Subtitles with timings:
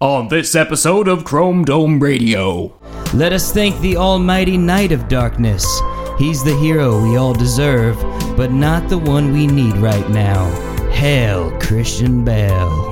[0.00, 2.72] On this episode of Chrome Dome Radio.
[3.14, 5.66] Let us thank the almighty Knight of Darkness.
[6.20, 7.96] He's the hero we all deserve,
[8.36, 10.48] but not the one we need right now.
[10.92, 12.87] Hail, Christian Bale.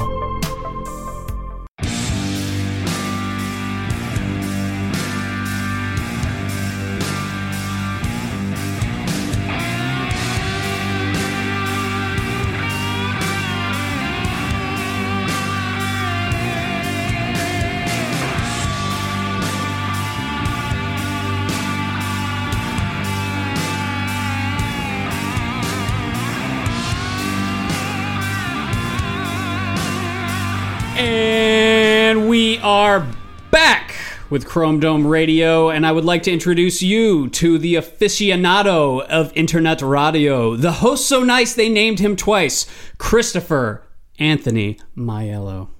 [34.36, 39.32] With Chrome Dome Radio, and I would like to introduce you to the aficionado of
[39.34, 42.66] internet radio, the host so nice they named him twice,
[42.98, 43.82] Christopher
[44.18, 45.70] Anthony Maiello.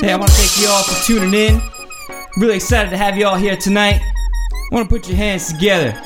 [0.00, 1.60] Hey, I want to thank you all for tuning in.
[2.36, 4.00] Really excited to have you all here tonight.
[4.70, 6.00] Want to put your hands together.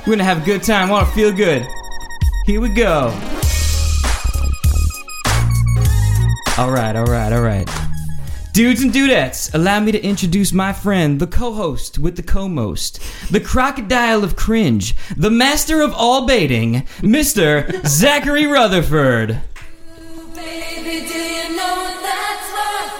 [0.00, 0.88] We're going to have a good time.
[0.88, 1.62] Want to feel good.
[2.46, 3.08] Here we go.
[6.56, 7.87] All right, all right, all right.
[8.58, 12.48] Dudes and dudettes, allow me to introduce my friend, the co host with the co
[12.48, 13.00] most,
[13.30, 17.86] the crocodile of cringe, the master of all baiting, Mr.
[17.86, 19.40] Zachary Rutherford.
[20.34, 22.90] Baby, do you know that's what?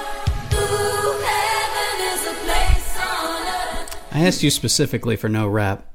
[0.55, 4.06] Ooh, heaven is a place on earth.
[4.12, 5.93] I asked you specifically for no rap.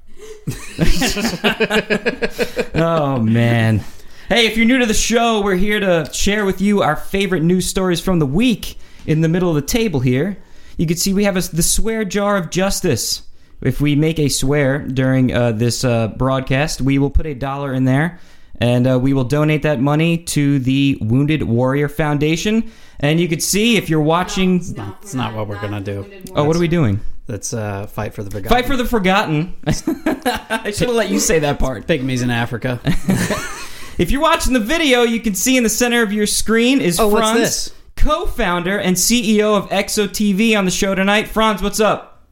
[2.76, 3.82] Oh, man.
[4.28, 7.44] Hey, if you're new to the show, we're here to share with you our favorite
[7.44, 8.78] news stories from the week.
[9.06, 10.38] In the middle of the table here,
[10.78, 13.24] you can see we have a, the swear jar of justice.
[13.62, 17.74] If we make a swear during uh, this uh, broadcast, we will put a dollar
[17.74, 18.20] in there
[18.60, 22.72] and uh, we will donate that money to the Wounded Warrior Foundation.
[23.00, 24.58] And you can see if you're watching.
[25.02, 26.10] It's not what we're gonna do.
[26.36, 27.00] Oh, what are we doing?
[27.28, 28.50] Let's uh, fight for the forgotten.
[28.58, 29.56] Fight for the Forgotten.
[29.66, 31.88] I should have let you say that part.
[31.88, 32.80] pygmies in Africa.
[33.96, 37.00] If you're watching the video, you can see in the center of your screen is
[37.00, 38.04] Oh, what's Franz, this?
[38.06, 41.28] co-founder and CEO of ExoTV on the show tonight.
[41.28, 42.26] Franz, what's up?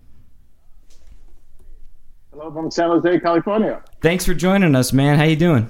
[2.32, 3.84] Hello from San Jose, California.
[4.02, 5.18] Thanks for joining us, man.
[5.18, 5.70] How you doing?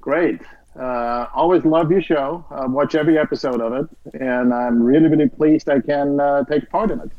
[0.00, 0.40] Great.
[0.78, 2.44] Uh, always love your show.
[2.50, 6.70] Uh, watch every episode of it, and I'm really, really pleased I can uh, take
[6.70, 7.10] part in it.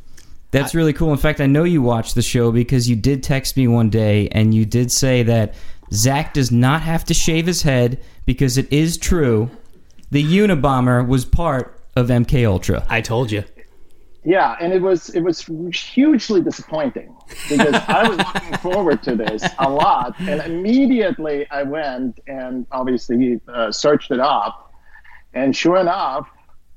[0.51, 1.11] That's really cool.
[1.11, 4.27] In fact, I know you watched the show because you did text me one day
[4.29, 5.55] and you did say that
[5.91, 9.49] Zach does not have to shave his head because it is true.
[10.11, 12.85] The Unabomber was part of MK Ultra.
[12.89, 13.43] I told you.
[14.25, 15.41] Yeah, and it was it was
[15.75, 17.13] hugely disappointing
[17.49, 23.41] because I was looking forward to this a lot, and immediately I went and obviously
[23.49, 24.71] uh, searched it up,
[25.33, 26.29] and sure enough,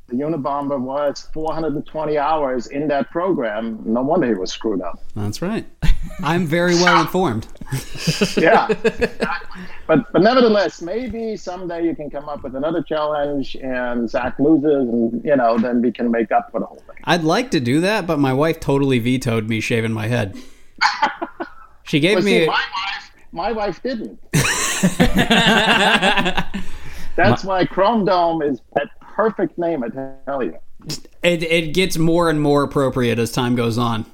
[0.09, 3.81] the Unabomber was 420 hours in that program.
[3.85, 4.99] No wonder he was screwed up.
[5.15, 5.67] That's right.
[6.23, 7.47] I'm very well informed.
[8.37, 8.69] yeah.
[9.87, 14.89] but but nevertheless, maybe someday you can come up with another challenge and Zach loses
[14.89, 16.97] and you know, then we can make up for the whole thing.
[17.05, 20.37] I'd like to do that, but my wife totally vetoed me shaving my head.
[21.85, 22.31] She gave But me.
[22.33, 24.19] see, a- my wife my wife didn't.
[27.17, 29.89] That's why Chrome Dome is that perfect name, I
[30.27, 30.57] tell you.
[31.23, 34.05] it, it gets more and more appropriate as time goes on.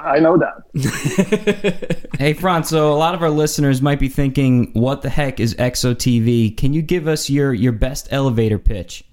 [0.00, 2.00] I know that.
[2.18, 5.54] Hey, Franz, so a lot of our listeners might be thinking, what the heck is
[5.54, 6.54] Exo TV?
[6.54, 9.04] Can you give us your, your best elevator pitch?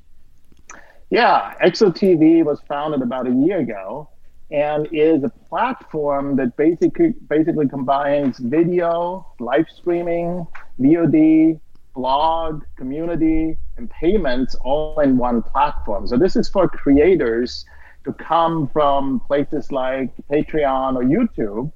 [1.10, 4.10] Yeah, ExoTV was founded about a year ago
[4.52, 10.46] and is a platform that basically basically combines video, live streaming,
[10.80, 11.60] VOD,
[11.96, 16.08] blog, community, and payments all in one platform.
[16.08, 17.66] So this is for creators
[18.08, 21.72] to come from places like Patreon or YouTube,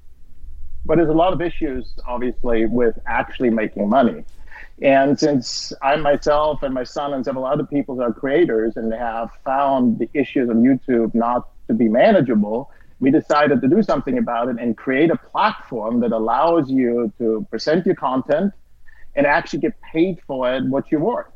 [0.86, 4.24] but there's a lot of issues obviously with actually making money.
[4.80, 9.30] And since I myself and my son and several other people are creators and have
[9.44, 14.48] found the issues on YouTube not to be manageable, we decided to do something about
[14.48, 18.52] it and create a platform that allows you to present your content
[19.14, 21.26] and actually get paid for it what you're worth.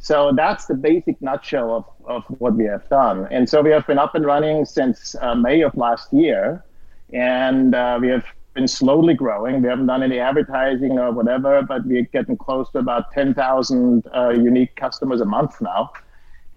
[0.00, 3.28] So that's the basic nutshell of, of what we have done.
[3.30, 6.64] And so we have been up and running since uh, May of last year.
[7.12, 8.24] And uh, we have
[8.54, 9.62] been slowly growing.
[9.62, 14.30] We haven't done any advertising or whatever, but we're getting close to about 10,000 uh,
[14.30, 15.92] unique customers a month now.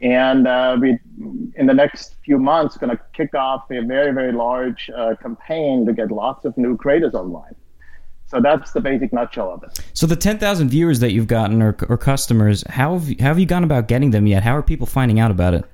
[0.01, 0.97] And uh, we,
[1.55, 5.85] in the next few months, going to kick off a very, very large uh, campaign
[5.85, 7.55] to get lots of new creators online.
[8.31, 9.79] So that's the basic nutshell of it.
[9.93, 13.39] So the 10,000 viewers that you've gotten or, or customers, how have, you, how have
[13.39, 14.41] you gone about getting them yet?
[14.41, 15.65] How are people finding out about it?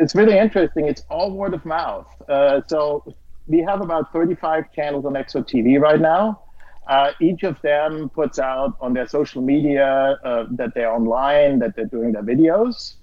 [0.00, 0.86] it's really interesting.
[0.86, 2.06] It's all word of mouth.
[2.28, 3.14] Uh, so
[3.46, 6.42] we have about 35 channels on ExoTV right now.
[6.88, 11.76] Uh, each of them puts out on their social media uh, that they're online, that
[11.76, 12.94] they're doing their videos.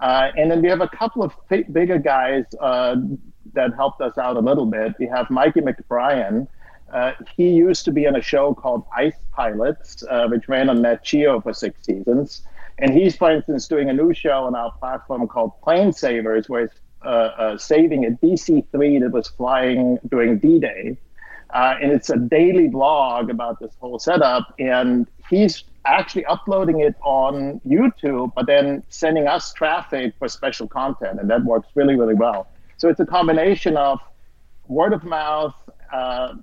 [0.00, 2.96] Uh, and then we have a couple of bigger guys uh,
[3.52, 4.94] that helped us out a little bit.
[4.98, 6.48] We have Mikey McBryan.
[6.92, 10.82] Uh, he used to be on a show called Ice Pilots, uh, which ran on
[10.82, 12.42] Nat Geo for six seasons.
[12.78, 16.62] And he's, for instance, doing a new show on our platform called Plane Savers, where
[16.62, 20.96] he's uh, uh, saving a DC 3 that was flying during D Day.
[21.50, 24.54] Uh, and it's a daily blog about this whole setup.
[24.58, 31.20] And he's actually uploading it on YouTube, but then sending us traffic for special content.
[31.20, 32.48] And that works really, really well.
[32.76, 34.00] So it's a combination of
[34.68, 35.54] word of mouth,
[35.92, 36.34] uh,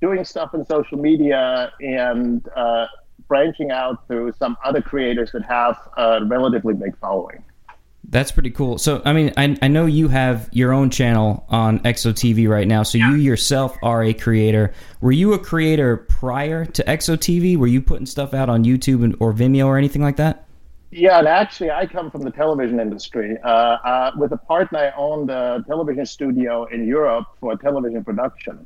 [0.00, 2.86] doing stuff in social media, and uh,
[3.28, 7.42] branching out through some other creators that have a relatively big following.
[8.10, 8.76] That's pretty cool.
[8.76, 12.82] So, I mean, I, I know you have your own channel on ExoTV right now.
[12.82, 14.74] So, you yourself are a creator.
[15.00, 17.56] Were you a creator prior to ExoTV?
[17.56, 20.46] Were you putting stuff out on YouTube and, or Vimeo or anything like that?
[20.90, 23.36] Yeah, and actually, I come from the television industry.
[23.42, 28.64] Uh, uh, with a partner, I owned a television studio in Europe for television production.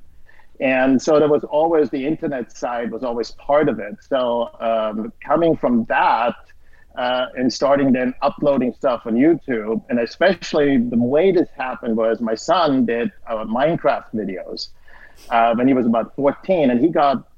[0.61, 3.97] And so there was always the internet side was always part of it.
[4.09, 6.35] So um, coming from that
[6.97, 12.21] uh, and starting then uploading stuff on YouTube, and especially the way this happened was
[12.21, 14.71] my son did uh, Minecraft videos
[15.31, 17.29] uh, when he was about 14, and he got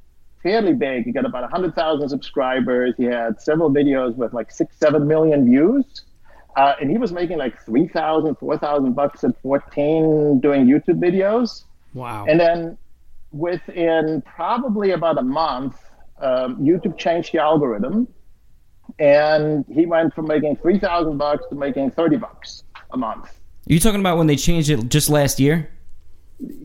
[0.42, 1.04] fairly big.
[1.04, 2.94] He got about 100,000 subscribers.
[2.96, 6.04] He had several videos with like six, seven million views.
[6.56, 11.64] Uh, and he was making like 3,000, 4,000 bucks at 14 doing YouTube videos.
[11.94, 12.24] Wow.
[12.26, 12.78] And then
[13.32, 15.76] within probably about a month,
[16.20, 18.08] um, YouTube changed the algorithm,
[18.98, 23.26] and he went from making three thousand bucks to making thirty bucks a month.
[23.68, 25.70] Are you talking about when they changed it just last year?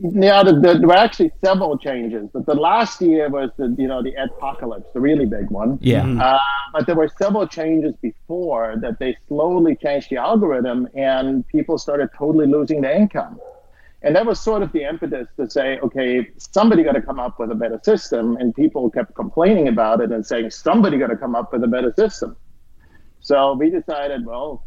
[0.00, 3.86] Yeah, the, the, there were actually several changes, but the last year was the you
[3.86, 5.78] know the apocalypse, the really big one.
[5.82, 6.06] Yeah.
[6.06, 6.38] Uh,
[6.72, 12.08] but there were several changes before that they slowly changed the algorithm, and people started
[12.16, 13.38] totally losing their income.
[14.02, 17.38] And that was sort of the impetus to say, okay, somebody got to come up
[17.40, 18.36] with a better system.
[18.36, 21.66] And people kept complaining about it and saying, somebody got to come up with a
[21.66, 22.36] better system.
[23.20, 24.62] So we decided, well,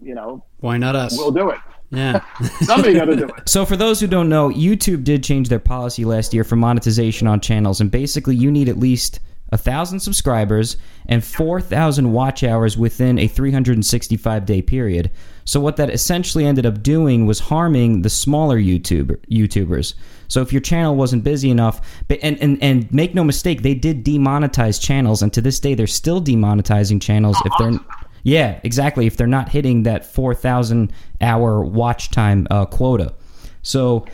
[0.00, 1.16] you know, Why not us?
[1.16, 1.58] we'll do it.
[1.90, 2.24] yeah.
[2.62, 3.48] Somebody got to do it.
[3.48, 7.26] So, for those who don't know, YouTube did change their policy last year for monetization
[7.26, 9.20] on channels, and basically, you need at least
[9.54, 15.10] a thousand subscribers and four thousand watch hours within a 365 day period.
[15.46, 19.94] So, what that essentially ended up doing was harming the smaller YouTuber YouTubers.
[20.28, 21.80] So, if your channel wasn't busy enough,
[22.20, 25.86] and and and make no mistake, they did demonetize channels, and to this day, they're
[25.86, 27.80] still demonetizing channels if they're
[28.24, 29.06] yeah, exactly.
[29.06, 33.14] If they're not hitting that 4,000 hour watch time uh, quota.
[33.62, 34.06] So,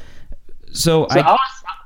[0.72, 1.38] so, So I, our,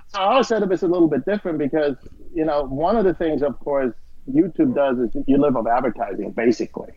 [0.08, 1.96] so our setup is a little bit different because,
[2.34, 3.92] you know, one of the things, of course,
[4.30, 6.92] YouTube does is you live off advertising, basically.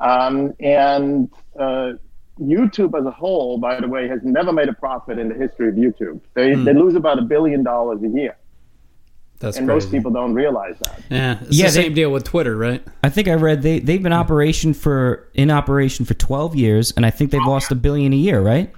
[0.00, 1.92] Um, and uh,
[2.40, 5.68] YouTube as a whole, by the way, has never made a profit in the history
[5.68, 6.20] of YouTube.
[6.34, 8.36] They, they lose about a billion dollars a year.
[9.40, 9.74] That's And crazy.
[9.86, 11.00] most people don't realize that.
[11.10, 11.38] yeah.
[11.42, 12.82] It's Yeah, the they- same deal with Twitter, right?
[13.02, 17.04] I think I read they, they've been operation for, in operation for 12 years, and
[17.06, 18.70] I think they've lost a billion a year, right?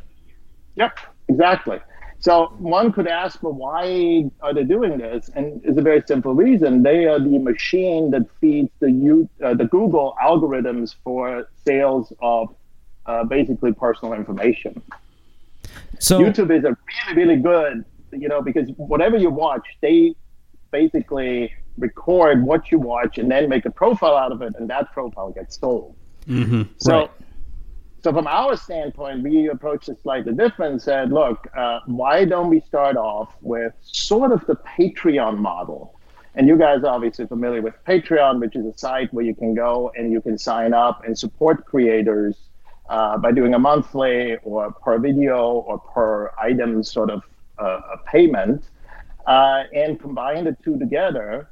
[0.77, 0.99] Yep,
[1.29, 1.79] exactly.
[2.23, 5.29] So one could ask, well, why are they doing this?
[5.35, 6.85] And it's a very simple reason.
[6.85, 12.55] They are the machine that feeds the uh, the Google algorithms for sales of
[13.07, 14.81] uh, basically personal information.
[15.99, 16.77] So, YouTube is a
[17.09, 20.15] really, really good, you know, because whatever you watch, they
[20.71, 24.93] basically record what you watch and then make a profile out of it, and that
[24.93, 25.97] profile gets sold.
[26.79, 27.11] So, Right.
[28.03, 30.73] So from our standpoint, we approached it slightly different.
[30.73, 35.99] and Said, look, uh, why don't we start off with sort of the Patreon model?
[36.35, 39.55] And you guys are obviously familiar with Patreon, which is a site where you can
[39.55, 42.37] go and you can sign up and support creators
[42.89, 47.23] uh, by doing a monthly or per video or per item sort of
[47.59, 48.65] uh, a payment,
[49.27, 51.49] uh, and combine the two together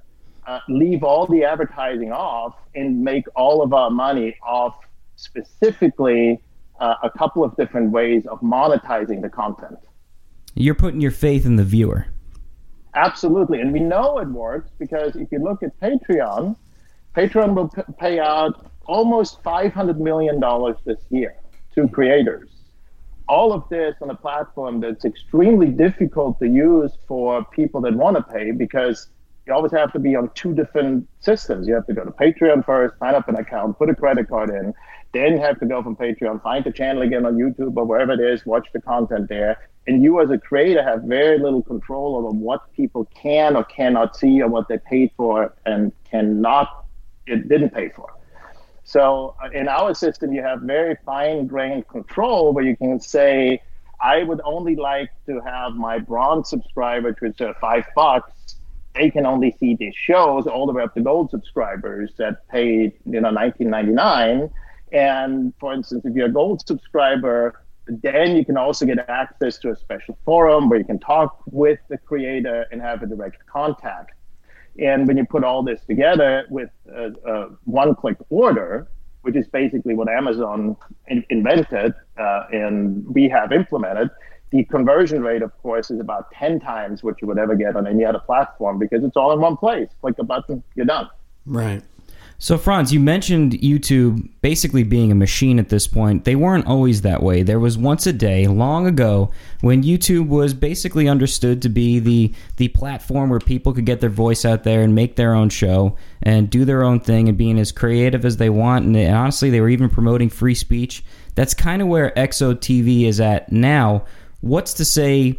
[0.47, 4.75] uh, leave all the advertising off and make all of our money off
[5.21, 6.41] specifically
[6.81, 9.79] uh, a couple of different ways of monetizing the content.
[10.55, 12.07] you're putting your faith in the viewer.
[12.95, 13.61] Absolutely.
[13.61, 16.57] And we know it works because if you look at Patreon,
[17.17, 20.41] Patreon will p- pay out almost $500 million
[20.85, 21.37] this year
[21.75, 22.51] to creators.
[23.29, 28.17] All of this on a platform that's extremely difficult to use for people that want
[28.17, 29.09] to pay because
[29.47, 31.69] you always have to be on two different systems.
[31.69, 34.51] You have to go to Patreon first, sign up an account, put a credit card
[34.51, 34.75] in,
[35.13, 38.21] then have to go from Patreon, find the channel again on YouTube or wherever it
[38.21, 39.59] is, watch the content there.
[39.87, 44.17] And you as a creator have very little control over what people can or cannot
[44.17, 46.87] see or what they paid for and cannot,
[47.27, 48.13] it didn't pay for.
[48.85, 53.63] So uh, in our system, you have very fine grained control where you can say,
[54.01, 58.57] I would only like to have my bronze subscribers, which are five bucks.
[58.95, 62.93] They can only see these shows all the way up to gold subscribers that paid,
[63.07, 64.51] you know, 19.99.
[64.93, 69.71] And for instance, if you're a gold subscriber, then you can also get access to
[69.71, 74.13] a special forum where you can talk with the creator and have a direct contact.
[74.79, 78.89] And when you put all this together with a, a one-click order,
[79.23, 80.77] which is basically what Amazon
[81.09, 84.11] in- invented uh, and we have implemented,
[84.51, 87.87] the conversion rate, of course, is about 10 times what you would ever get on
[87.87, 89.89] any other platform because it's all in one place.
[90.01, 91.09] Click a button, you're done.
[91.47, 91.83] Right.
[92.43, 96.25] So, Franz, you mentioned YouTube basically being a machine at this point.
[96.25, 97.43] They weren't always that way.
[97.43, 99.31] There was once a day, long ago,
[99.61, 104.09] when YouTube was basically understood to be the the platform where people could get their
[104.09, 107.59] voice out there and make their own show and do their own thing and being
[107.59, 108.87] as creative as they want.
[108.87, 111.05] And, and honestly, they were even promoting free speech.
[111.35, 114.07] That's kind of where XOTV is at now.
[114.41, 115.39] What's to say?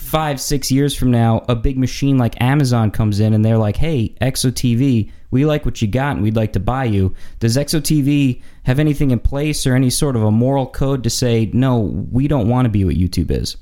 [0.00, 3.76] Five, six years from now, a big machine like Amazon comes in and they're like,
[3.76, 7.14] hey, ExoTV, we like what you got and we'd like to buy you.
[7.38, 11.50] Does ExoTV have anything in place or any sort of a moral code to say,
[11.52, 11.78] no,
[12.10, 13.56] we don't want to be what YouTube is?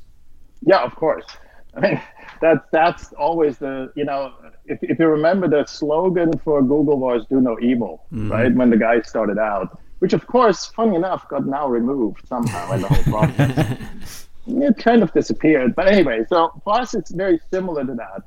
[0.63, 1.27] Yeah, of course.
[1.77, 2.03] I mean,
[2.41, 4.33] that's that's always the you know
[4.67, 8.33] if, if you remember the slogan for Google was "Do no evil," mm-hmm.
[8.33, 8.55] right?
[8.55, 12.83] When the guy started out, which of course, funny enough, got now removed somehow in
[12.83, 14.28] the whole process.
[14.49, 16.25] it kind of disappeared, but anyway.
[16.29, 18.23] So for us, it's very similar to that.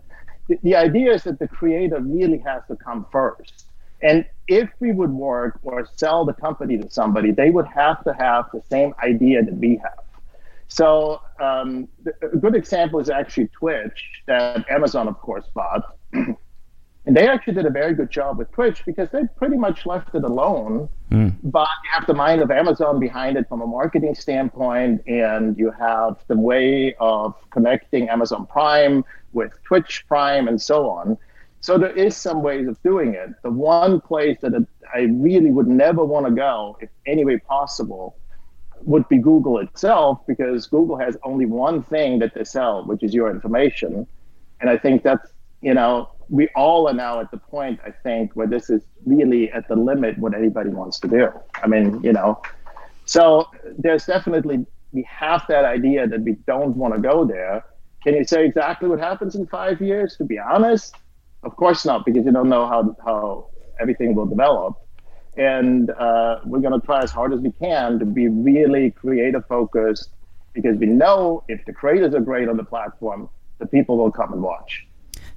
[0.48, 3.66] The, the idea is that the creator really has to come first.
[4.02, 8.14] And if we would work or sell the company to somebody, they would have to
[8.14, 10.00] have the same idea that we have.
[10.68, 11.88] So um,
[12.22, 15.98] a good example is actually Twitch that Amazon, of course, bought.
[17.06, 20.14] And they actually did a very good job with Twitch because they pretty much left
[20.14, 20.88] it alone.
[21.10, 21.30] Hmm.
[21.44, 25.72] But you have the mind of Amazon behind it from a marketing standpoint, and you
[25.72, 29.04] have the way of connecting Amazon Prime
[29.34, 31.18] with Twitch Prime and so on.
[31.60, 33.30] So there is some ways of doing it.
[33.44, 34.54] The one place that
[34.94, 38.16] I really would never want to go, if any way possible,
[38.84, 43.14] would be Google itself because Google has only one thing that they sell, which is
[43.14, 44.08] your information.
[44.60, 45.32] And I think that's,
[45.62, 49.52] you know, we all are now at the point, I think, where this is really
[49.52, 51.28] at the limit what anybody wants to do.
[51.62, 52.42] I mean, you know,
[53.04, 57.66] so there's definitely, we have that idea that we don't want to go there.
[58.04, 60.16] Can you say exactly what happens in five years?
[60.18, 60.96] To be honest,
[61.44, 63.50] of course not, because you don't know how, how
[63.82, 64.76] everything will develop.
[65.36, 69.46] And uh, we're going to try as hard as we can to be really creative
[69.48, 70.10] focused
[70.54, 74.32] because we know if the creators are great on the platform, the people will come
[74.32, 74.88] and watch.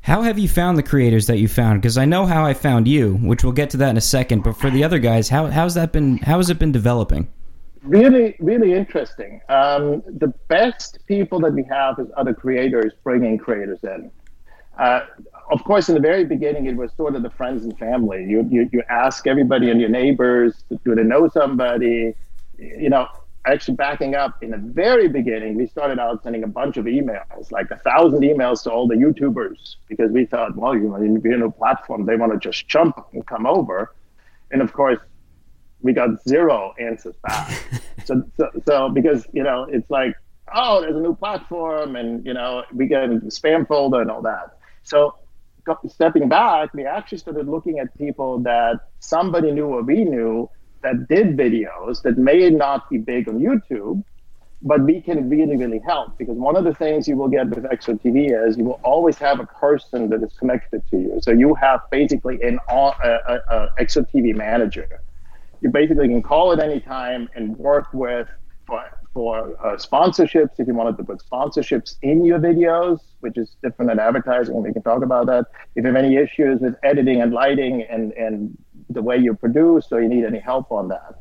[0.05, 1.81] How have you found the creators that you found?
[1.81, 4.43] Because I know how I found you, which we'll get to that in a second.
[4.43, 6.19] But for the other guys, how how's that been?
[6.19, 7.27] How has it been developing?
[7.83, 9.41] Really, really interesting.
[9.49, 14.11] Um, the best people that we have is other creators bringing creators in.
[14.79, 15.07] Uh,
[15.51, 18.27] of course, in the very beginning, it was sort of the friends and family.
[18.29, 22.15] You, you, you ask everybody and your neighbors, do they know somebody?
[22.59, 23.09] You know,
[23.47, 27.51] actually backing up in the very beginning, we started out sending a bunch of emails,
[27.51, 31.35] like a thousand emails to all the YouTubers, because we thought, well, you know, you're
[31.35, 33.95] in a platform, they want to just jump and come over.
[34.51, 34.99] And of course,
[35.83, 37.63] we got zero answers back.
[38.05, 40.15] so, so, so because, you know, it's like,
[40.55, 44.23] oh, there's a new platform and, you know, we get the spam folder and all
[44.23, 44.59] that.
[44.83, 45.17] So
[45.89, 50.49] stepping back, we actually started looking at people that somebody knew or we knew
[50.85, 54.05] that did videos that may not be big on YouTube,
[54.63, 57.65] but we can really, really help because one of the things you will get with
[57.65, 61.19] XOTV is you will always have a person that is connected to you.
[61.23, 64.89] So you have basically an all- a, a XOTV manager.
[65.61, 68.29] You basically can call at any time and work with
[68.67, 68.83] for,
[69.15, 73.91] for uh, sponsorships if you wanted to put sponsorships in your videos, which is different
[73.91, 74.63] than advertising.
[74.63, 75.47] We can talk about that.
[75.77, 78.57] If you have any issues with editing and lighting and, and
[78.95, 81.15] the way you produce, or you need any help on that.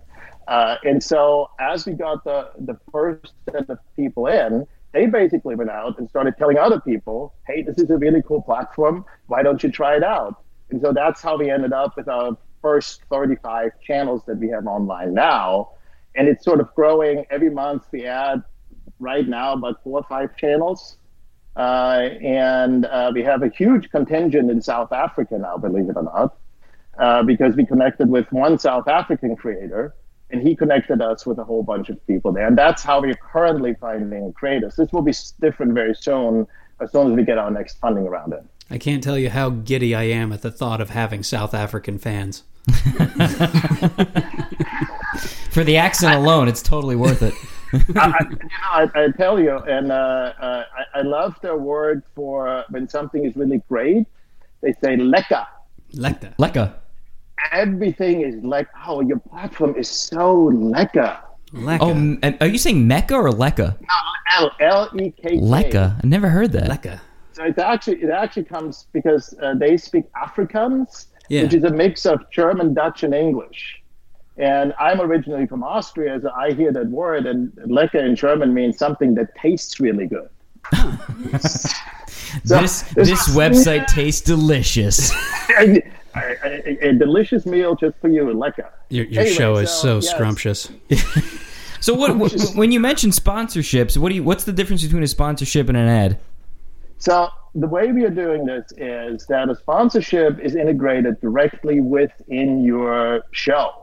[0.47, 5.55] Uh, and so as we got the, the first set of people in, they basically
[5.55, 9.05] went out and started telling other people, hey, this is a really cool platform.
[9.27, 10.43] Why don't you try it out?
[10.69, 14.67] And so that's how we ended up with our first 35 channels that we have
[14.67, 15.71] online now.
[16.15, 17.85] And it's sort of growing every month.
[17.91, 18.43] We add
[18.99, 20.97] right now about four or five channels.
[21.55, 26.03] Uh, and uh, we have a huge contingent in South Africa now, believe it or
[26.03, 26.37] not,
[26.97, 29.93] uh, because we connected with one South African creator
[30.29, 32.47] and he connected us with a whole bunch of people there.
[32.47, 34.75] And that's how we're currently finding creators.
[34.75, 36.47] This will be different very soon,
[36.81, 38.43] as soon as we get our next funding around it.
[38.71, 41.99] I can't tell you how giddy I am at the thought of having South African
[41.99, 42.43] fans.
[45.51, 47.33] For the accent alone, it's totally worth it.
[47.95, 49.95] I, I- you know, I, I tell you, and uh,
[50.39, 50.63] uh,
[50.95, 54.07] I, I love their word for when something is really great.
[54.61, 55.45] They say lekker.
[55.93, 56.33] Like that.
[57.51, 57.57] Lekka.
[57.57, 61.19] Everything is like, oh, your platform is so lekker.
[61.53, 63.77] Like Oh, m- are you saying Mecca or Lekka?
[64.37, 65.37] L L E K K.
[65.37, 65.99] Lekka.
[66.03, 66.67] I never heard that.
[66.69, 66.99] Lekka.
[67.33, 71.43] So it actually it actually comes because uh, they speak Afrikaans, Yeah.
[71.43, 73.79] which is a mix of German, Dutch, and English.
[74.37, 78.79] And I'm originally from Austria, so I hear that word, and lecker in German means
[78.79, 80.29] something that tastes really good.
[82.45, 85.11] So This there's- this website tastes delicious.
[86.15, 88.69] a, a- a delicious meal just for you, lecker.
[88.89, 90.09] Your, your Anyway, show is so, yes.
[90.09, 90.69] scrumptious.
[91.79, 95.07] So what, what when you mention sponsorships, what do you what's the difference between a
[95.07, 96.19] sponsorship and an ad?
[96.97, 102.63] So the way we are doing this is that a sponsorship is integrated directly within
[102.63, 103.79] your show.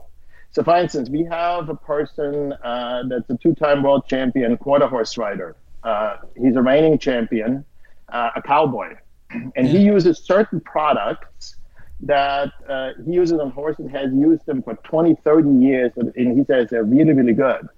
[0.52, 5.16] So, for instance, we have a person uh, that's a two-time world champion quarter horse
[5.16, 5.54] rider.
[5.84, 7.64] Uh, he's a reigning champion,
[8.08, 8.96] uh, a cowboy,
[9.30, 11.54] and he uses certain products
[12.02, 13.90] that uh, he uses on horses.
[13.90, 17.68] Has used them for 20, 30 years, and he says they're really, really good.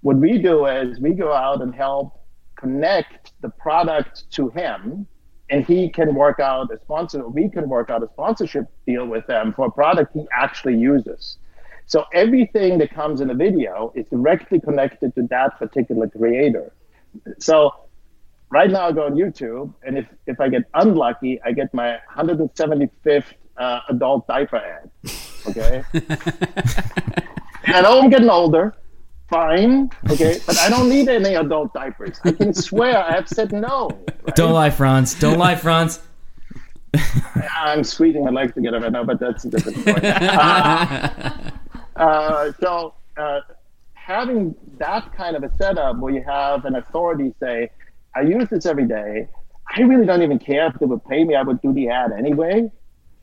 [0.00, 2.18] What we do is we go out and help
[2.58, 5.06] connect the product to him
[5.50, 9.26] and he can work out a sponsor we can work out a sponsorship deal with
[9.26, 11.38] them for a product he actually uses
[11.86, 16.72] so everything that comes in a video is directly connected to that particular creator
[17.38, 17.72] so
[18.50, 21.96] right now i go on youtube and if if i get unlucky i get my
[22.16, 24.90] 175th uh, adult diaper ad
[25.48, 25.82] okay
[27.64, 28.74] and i know i'm getting older
[29.28, 33.52] fine okay but i don't need any adult diapers i can swear i have said
[33.52, 33.90] no
[34.28, 34.36] right?
[34.36, 35.14] Don't lie, Franz.
[35.14, 36.00] Don't lie, Franz.
[37.56, 40.00] I'm squeezing my legs together right now, but that's a different story.
[40.04, 41.50] uh,
[41.96, 43.40] uh, so, uh,
[43.94, 47.70] having that kind of a setup where you have an authority say,
[48.14, 49.28] I use this every day.
[49.74, 52.12] I really don't even care if they would pay me, I would do the ad
[52.12, 52.70] anyway.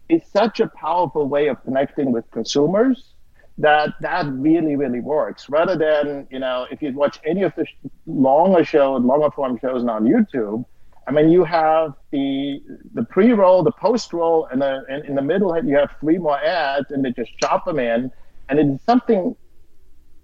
[0.09, 3.15] It's such a powerful way of connecting with consumers
[3.57, 5.49] that that really, really works.
[5.49, 7.65] Rather than, you know, if you watch any of the
[8.05, 10.65] longer shows, longer form shows on YouTube,
[11.07, 12.61] I mean, you have the
[12.93, 16.91] the pre-roll, the post-roll, and, the, and in the middle you have three more ads,
[16.91, 18.11] and they just chop them in,
[18.49, 19.35] and it's something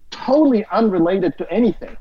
[0.10, 1.96] totally unrelated to anything.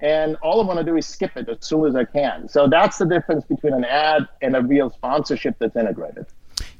[0.00, 2.48] And all I want to do is skip it as soon as I can.
[2.48, 6.26] So that's the difference between an ad and a real sponsorship that's integrated.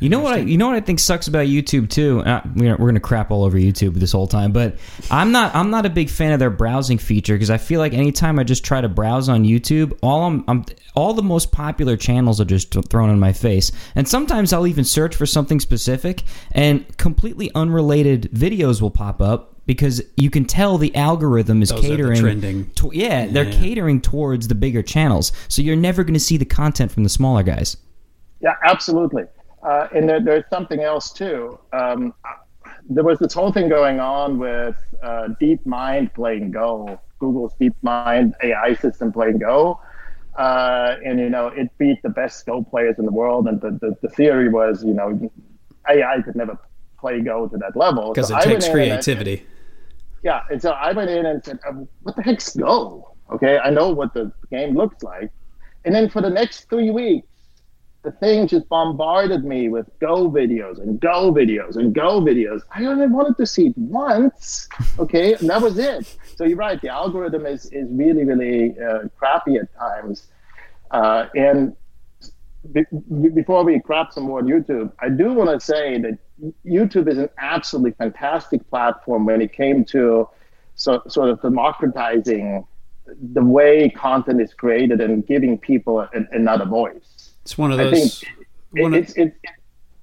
[0.02, 0.34] You know what?
[0.34, 2.20] I, you know what I think sucks about YouTube too.
[2.20, 4.76] Uh, we're, we're gonna crap all over YouTube this whole time, but
[5.10, 5.54] I'm not.
[5.54, 8.44] I'm not a big fan of their browsing feature because I feel like anytime I
[8.44, 10.64] just try to browse on YouTube, all I'm, I'm
[10.96, 14.84] all the most popular channels are just thrown in my face, and sometimes I'll even
[14.84, 20.78] search for something specific, and completely unrelated videos will pop up because you can tell
[20.78, 22.20] the algorithm is Those are the catering.
[22.20, 22.70] trending.
[22.72, 23.60] To, yeah, they're Yeah.
[23.60, 27.08] catering towards the bigger channels, so you're never going to see the content from the
[27.08, 27.76] smaller guys.
[28.40, 29.22] Yeah, absolutely.
[29.62, 31.58] Uh, and there, there's something else too.
[31.72, 32.14] Um,
[32.88, 38.74] there was this whole thing going on with uh, DeepMind playing Go, Google's DeepMind AI
[38.74, 39.80] system playing Go.
[40.36, 43.46] Uh, and, you know, it beat the best Go players in the world.
[43.46, 45.30] And the, the, the theory was, you know,
[45.88, 46.58] AI could never
[46.98, 48.12] play Go to that level.
[48.12, 49.46] Because So it I takes in and creativity.
[50.22, 53.70] yeah, and so I went in and said, um, "What the heck's Go?" Okay, I
[53.70, 55.30] know what the game looks like,
[55.84, 57.26] and then for the next three weeks,
[58.02, 62.62] the thing just bombarded me with Go videos and Go videos and Go videos.
[62.74, 66.16] I only wanted to see it once, okay, and that was it.
[66.36, 70.26] So you're right, the algorithm is is really really uh, crappy at times,
[70.90, 71.76] uh, and
[72.72, 72.84] be-
[73.20, 76.18] be- before we crap some more on YouTube, I do want to say that
[76.66, 80.28] YouTube is an absolutely fantastic platform when it came to
[80.74, 82.66] so, sort of democratizing
[83.32, 87.11] the way content is created and giving people another voice.
[87.42, 88.20] It's one of I those.
[88.20, 88.34] think
[88.72, 89.36] one it, of, it's, it's,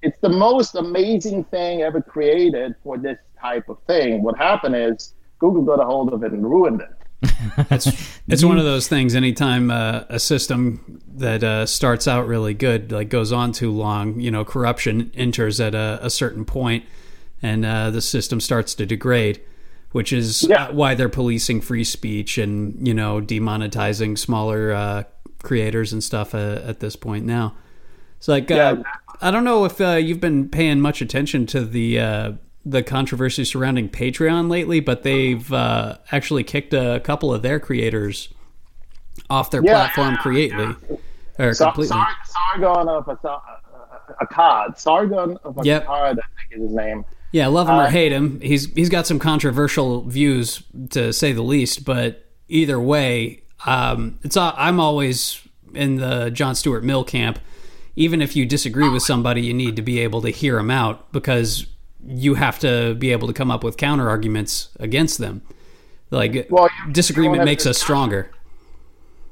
[0.02, 4.22] it's the most amazing thing ever created for this type of thing.
[4.22, 6.88] What happened is Google got a hold of it and ruined it.
[7.70, 9.14] it's it's one of those things.
[9.14, 14.18] Anytime uh, a system that uh, starts out really good, like goes on too long,
[14.20, 16.84] you know, corruption enters at a, a certain point,
[17.42, 19.40] and uh, the system starts to degrade.
[19.92, 20.66] Which is Yeah.
[20.66, 25.02] uh, why they're policing free speech and you know demonetizing smaller uh,
[25.42, 27.54] creators and stuff uh, at this point now.
[28.18, 28.82] It's like Yeah, uh.
[29.22, 32.32] I don't know if uh, you've been paying much attention to the uh,
[32.64, 38.28] the controversy surrounding Patreon lately, but they've uh, actually kicked a couple of their creators
[39.28, 40.74] off their Yeah, platform yeah, creately
[41.38, 41.88] or Sar- completely.
[41.96, 42.16] Sar-
[42.56, 44.78] Sargon of a, Akkad.
[44.78, 45.86] Sargon of a Yep.
[45.86, 47.04] card, I think is his name.
[47.32, 51.32] Yeah, love him or Uh, hate him, he's he's got some controversial views to say
[51.32, 51.84] the least.
[51.84, 55.40] But either way, um, it's I'm always
[55.74, 57.38] in the John Stuart Mill camp.
[57.96, 61.12] Even if you disagree with somebody, you need to be able to hear them out
[61.12, 61.66] because
[62.06, 65.42] you have to be able to come up with counter arguments against them.
[66.10, 68.30] Like Well, disagreement makes us stronger.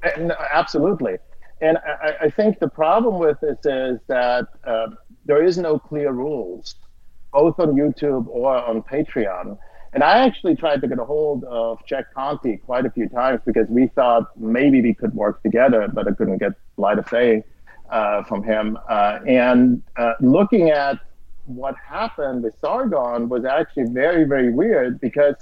[0.03, 1.19] Uh, absolutely.
[1.61, 4.89] And I, I think the problem with this is that uh,
[5.25, 6.77] there is no clear rules,
[7.33, 9.59] both on YouTube or on Patreon.
[9.99, 13.41] And I actually tried to get a hold of Jack Conte quite a few times
[13.45, 17.43] because we thought maybe we could work together, but I couldn't get light of day
[17.91, 18.79] uh, from him.
[18.89, 21.01] Uh, and uh, looking at
[21.47, 25.35] what happened with Sargon was actually very, very weird because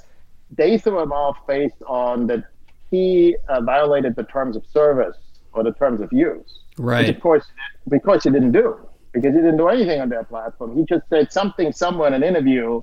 [0.51, 2.45] they threw him off based on that
[2.91, 5.19] he uh, violated the terms of service
[5.53, 6.61] or the terms of use.
[6.79, 7.07] Right.
[7.07, 7.45] Which of course,
[7.91, 8.79] because he didn't do,
[9.13, 10.79] because he didn't do anything on their platform.
[10.79, 12.81] He just said something somewhere in an interview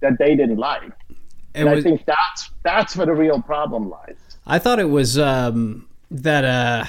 [0.00, 0.92] that they didn't like.
[1.56, 4.16] And I think that's that's where the real problem lies.
[4.46, 6.84] I thought it was um, that uh,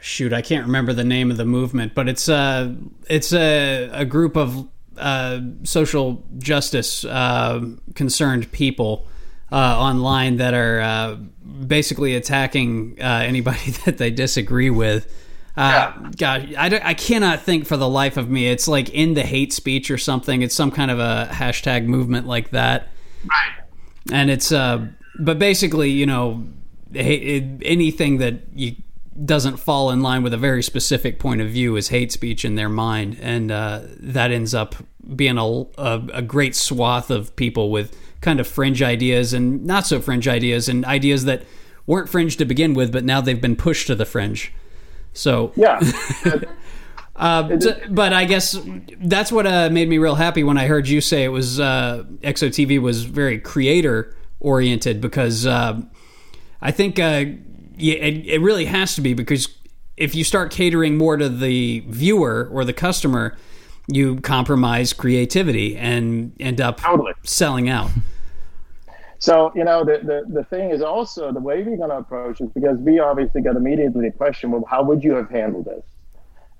[0.00, 2.72] shoot, I can't remember the name of the movement, but it's uh,
[3.08, 9.06] it's a, a group of uh, social justice uh, concerned people
[9.50, 11.14] uh, online that are uh,
[11.66, 15.12] basically attacking uh, anybody that they disagree with.
[15.54, 18.48] Uh, God, I, don't- I cannot think for the life of me.
[18.48, 20.40] It's like in the hate speech or something.
[20.40, 22.88] It's some kind of a hashtag movement like that
[23.24, 23.61] Right.
[24.10, 24.86] And it's uh
[25.18, 26.44] but basically you know
[26.94, 28.74] anything that you
[29.24, 32.54] doesn't fall in line with a very specific point of view is hate speech in
[32.54, 34.74] their mind and uh, that ends up
[35.14, 35.44] being a,
[35.76, 40.26] a, a great swath of people with kind of fringe ideas and not so fringe
[40.26, 41.42] ideas and ideas that
[41.86, 44.52] weren't fringe to begin with but now they've been pushed to the fringe
[45.12, 45.78] so Yeah.
[47.16, 47.58] uh,
[47.90, 48.58] but I guess
[48.98, 52.04] that's what uh, made me real happy when I heard you say it was uh,
[52.22, 55.80] XOTV was very creator oriented because uh,
[56.60, 57.24] I think uh,
[57.78, 59.48] it, it really has to be because
[59.96, 63.36] if you start catering more to the viewer or the customer,
[63.88, 67.12] you compromise creativity and end up Totally.
[67.24, 67.90] selling out.
[69.18, 72.40] So, you know, the, the, the thing is also the way we're going to approach
[72.40, 75.84] it, because we obviously got immediately the question, well, how would you have handled this?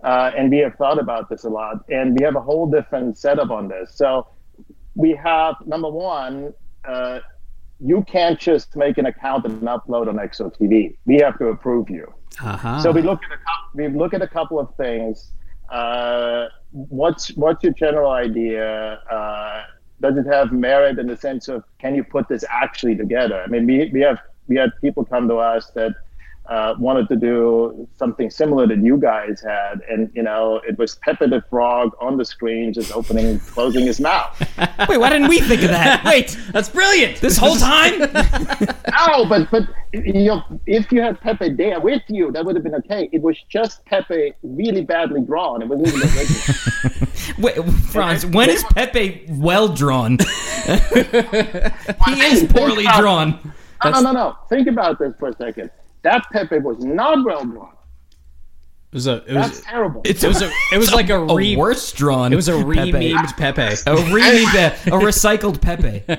[0.03, 3.17] Uh, and we have thought about this a lot, and we have a whole different
[3.17, 3.95] setup on this.
[3.95, 4.27] So,
[4.95, 6.53] we have number one,
[6.85, 7.21] uh,
[7.81, 10.97] you can't just make an account and upload on XOTV.
[11.05, 12.13] We have to approve you.
[12.41, 12.81] Uh-huh.
[12.81, 15.33] So we look at a couple, we look at a couple of things.
[15.71, 18.95] Uh, what's what's your general idea?
[19.11, 19.65] Uh,
[20.01, 23.43] does it have merit in the sense of can you put this actually together?
[23.43, 25.95] I mean, we, we have we had people come to us that
[26.47, 30.97] uh, wanted to do something similar that you guys had, and you know, it was
[30.97, 34.39] Pepe the Frog on the screen, just opening and closing his mouth.
[34.89, 36.05] Wait, why didn't we think of that?
[36.07, 37.21] Wait, That's brilliant.
[37.21, 38.03] this whole time?
[39.09, 42.63] No, but but you know, if you had Pepe there with you, that would have
[42.63, 43.09] been okay.
[43.11, 45.63] It was just Pepe really badly drawn.
[45.63, 47.09] It wasn't even original.
[47.39, 50.19] Wait, Franz, when is Pepe well drawn?
[50.19, 53.53] he is poorly drawn.
[53.85, 54.39] No, no, no, no.
[54.49, 55.71] Think about this for a second.
[56.03, 57.73] That Pepe was not well drawn.
[58.91, 59.17] It was a.
[59.27, 59.61] It That's was.
[59.63, 60.03] terrible.
[60.05, 60.51] It's It was a.
[60.73, 61.57] It was like a a re.
[61.57, 62.33] worse drawn.
[62.33, 62.93] It was a Pepe.
[62.93, 63.63] re-memed Pepe.
[63.91, 66.05] A re a recycled Pepe.
[66.09, 66.15] A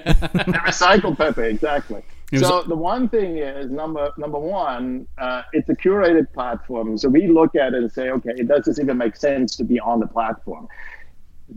[0.65, 2.01] recycled Pepe, exactly.
[2.31, 6.97] was- So the one thing is number number one, uh, it's a curated platform.
[6.97, 9.79] So we look at it and say, okay, does this even make sense to be
[9.79, 10.67] on the platform?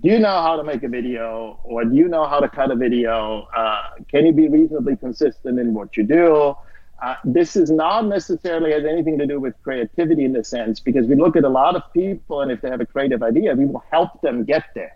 [0.02, 2.70] Do you know how to make a video, or do you know how to cut
[2.70, 3.48] a video?
[3.56, 6.54] Uh, can you be reasonably consistent in what you do?
[7.02, 11.06] Uh, this is not necessarily has anything to do with creativity in the sense because
[11.06, 13.66] we look at a lot of people, and if they have a creative idea, we
[13.66, 14.94] will help them get there.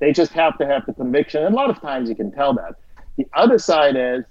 [0.00, 1.44] They just have to have the conviction.
[1.44, 2.76] And a lot of times you can tell that.
[3.16, 4.24] The other side is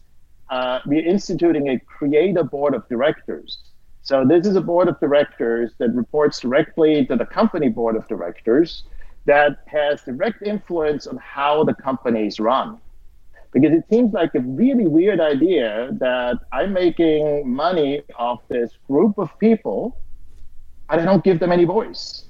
[0.49, 3.57] uh, we're instituting a creator board of directors.
[4.01, 8.07] So this is a board of directors that reports directly to the company board of
[8.07, 8.83] directors
[9.25, 12.79] that has direct influence on how the companies run.
[13.51, 19.17] Because it seems like a really weird idea that I'm making money off this group
[19.17, 19.99] of people
[20.89, 22.25] and I don't give them any voice.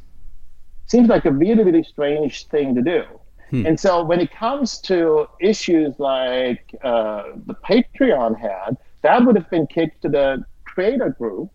[0.86, 3.04] Seems like a really, really strange thing to do.
[3.52, 9.50] And so when it comes to issues like uh, the Patreon had, that would have
[9.50, 11.50] been kicked to the creator group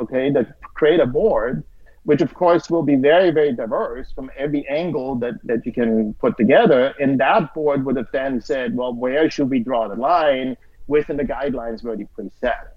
[0.00, 1.64] okay, the creator board,
[2.06, 6.14] which of course will be very, very diverse from every angle that, that you can
[6.14, 6.94] put together.
[7.00, 11.16] And that board would have then said, well, where should we draw the line within
[11.16, 12.68] the guidelines already preset?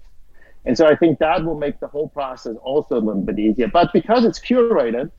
[0.64, 3.68] And so I think that will make the whole process also a little bit easier.
[3.68, 5.12] But because it's curated,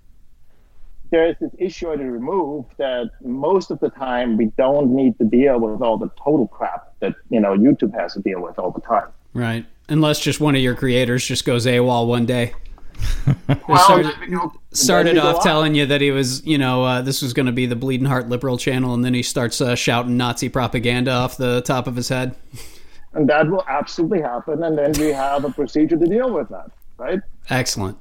[1.10, 5.24] there is this issue to remove that most of the time we don't need to
[5.24, 8.71] deal with all the total crap that you know YouTube has to deal with all
[8.71, 9.08] the time.
[9.34, 9.65] Right.
[9.89, 12.54] Unless just one of your creators just goes AWOL one day.
[13.68, 15.44] Well, started, then we go- started then we go off on.
[15.44, 18.08] telling you that he was, you know, uh, this was going to be the Bleeding
[18.08, 21.96] Heart Liberal channel, and then he starts uh, shouting Nazi propaganda off the top of
[21.96, 22.36] his head.
[23.14, 26.72] and that will absolutely happen, and then we have a procedure to deal with that,
[26.98, 27.20] right?
[27.50, 27.98] Excellent.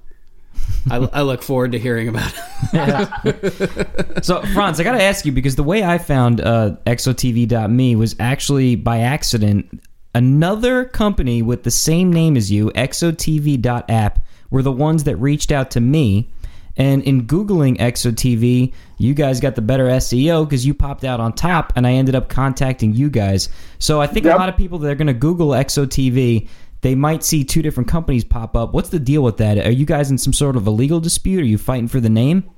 [0.91, 2.33] I, I look forward to hearing about
[2.73, 4.25] it.
[4.25, 8.15] So, Franz, I got to ask you because the way I found uh, exotv.me was
[8.21, 9.83] actually by accident.
[10.15, 14.19] Another company with the same name as you, exotv.app,
[14.51, 16.31] were the ones that reached out to me.
[16.77, 21.33] And in Googling ExoTV, you guys got the better SEO because you popped out on
[21.33, 23.49] top, and I ended up contacting you guys.
[23.79, 26.49] So I think a lot of people that are going to Google ExoTV,
[26.83, 28.73] they might see two different companies pop up.
[28.73, 29.59] What's the deal with that?
[29.59, 31.43] Are you guys in some sort of a legal dispute?
[31.43, 32.49] Are you fighting for the name?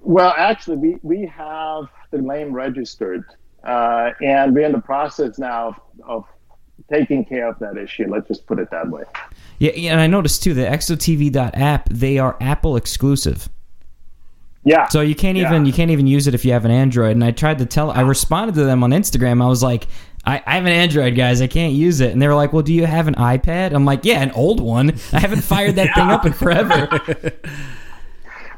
[0.00, 3.24] Well, actually, we, we have the name registered,
[3.64, 6.24] uh, and we're in the process now of, of
[6.90, 8.06] taking care of that issue.
[8.08, 9.02] Let's just put it that way.
[9.58, 13.48] Yeah, yeah, and I noticed too that exotv.app they are Apple exclusive.
[14.64, 14.86] Yeah.
[14.88, 15.48] So you can't Yeah.
[15.48, 17.12] even you can't even use it if you have an Android.
[17.12, 19.42] And I tried to tell I responded to them on Instagram.
[19.42, 19.86] I was like,
[20.26, 21.40] I, I have an Android, guys.
[21.40, 22.12] I can't use it.
[22.12, 23.72] And they were like, Well, do you have an iPad?
[23.72, 24.90] I'm like, Yeah, an old one.
[25.12, 26.88] I haven't fired that thing up in forever.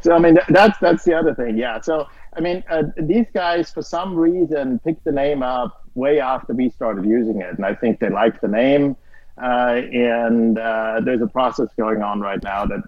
[0.02, 1.58] So I mean, that's that's the other thing.
[1.58, 1.78] Yeah.
[1.82, 6.54] So I mean, uh, these guys for some reason picked the name up way after
[6.54, 8.96] we started using it, and I think they liked the name.
[9.40, 12.80] Uh, and uh, there's a process going on right now that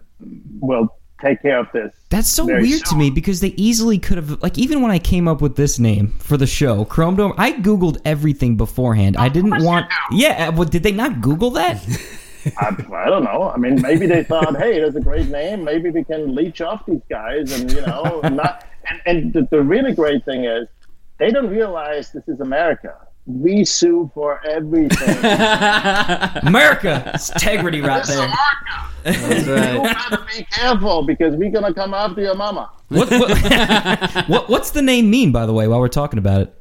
[0.60, 0.88] will
[1.22, 1.94] take care of this.
[2.10, 4.98] That's so very weird to me because they easily could have like even when I
[4.98, 9.16] came up with this name for the show, Chrome Dome, I googled everything beforehand.
[9.16, 9.90] I didn't want.
[10.10, 11.82] Yeah, uh, well, did they not Google that?
[12.58, 13.52] I, I don't know.
[13.54, 15.62] I mean, maybe they thought, hey, that's a great name.
[15.62, 18.66] Maybe we can leech off these guys, and you know, not.
[18.88, 20.66] And, and the, the really great thing is,
[21.18, 22.96] they don't realize this is America.
[23.24, 25.16] We sue for everything.
[26.42, 28.18] America, it's integrity right This there.
[28.24, 28.36] America.
[29.04, 30.10] That's You right.
[30.10, 32.70] better be careful because we're gonna come after your mama.
[32.88, 33.30] What, what,
[34.28, 35.68] what what's the name mean, by the way?
[35.68, 36.54] While we're talking about it,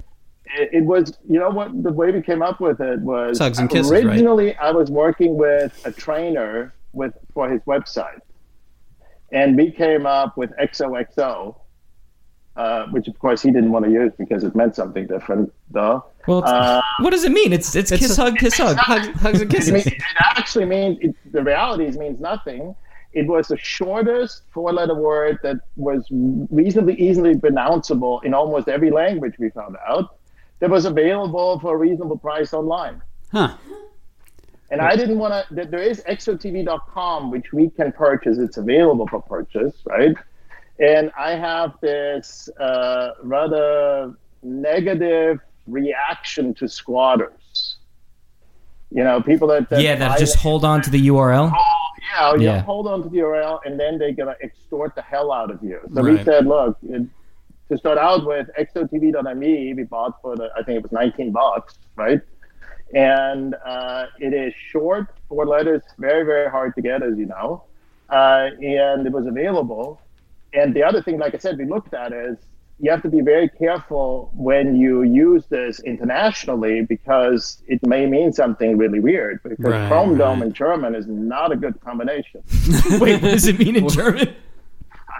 [0.58, 3.58] It, it was, you know, what the way we came up with it was Hugs
[3.58, 4.06] and kisses, right?
[4.06, 8.22] originally I was working with a trainer with for his website,
[9.32, 11.56] and we came up with XOXO,
[12.56, 16.06] uh, which of course he didn't want to use because it meant something different, though.
[16.28, 17.54] Well, it's, Uh, what does it mean?
[17.54, 18.78] It's it's, kiss a- hug kiss hug.
[18.78, 19.88] Hugs, hugs and It, mean, kisses.
[19.88, 22.76] it actually means it, the reality is means nothing.
[23.14, 29.34] It was the shortest four-letter word that was reasonably easily pronounceable in almost every language
[29.38, 30.16] we found out.
[30.60, 33.02] That was available for a reasonable price online.
[33.32, 33.56] Huh.
[34.70, 35.66] And I didn't want to.
[35.66, 38.38] There is exotv.com, which we can purchase.
[38.38, 40.16] It's available for purchase, right?
[40.80, 47.78] And I have this uh, rather negative reaction to squatters.
[48.90, 51.52] You know, people that, that Yeah, that just hold on to the URL.
[52.14, 52.62] yeah, you Yeah.
[52.62, 55.80] hold on to the URL, and then they're gonna extort the hell out of you.
[55.94, 57.04] So we said, look, it,
[57.70, 61.78] to start out with, exotv.me we bought for the, I think it was 19 bucks,
[61.96, 62.20] right?
[62.94, 67.64] And uh, it is short, four letters, very very hard to get, as you know,
[68.10, 70.02] uh, and it was available.
[70.54, 72.36] And the other thing, like I said, we looked at is
[72.82, 78.34] you have to be very careful when you use this internationally because it may mean
[78.34, 79.42] something really weird.
[79.44, 80.48] Because Right, Chrome Dome right.
[80.48, 82.42] in German is not a good combination.
[83.00, 84.36] Wait, what does it mean in German?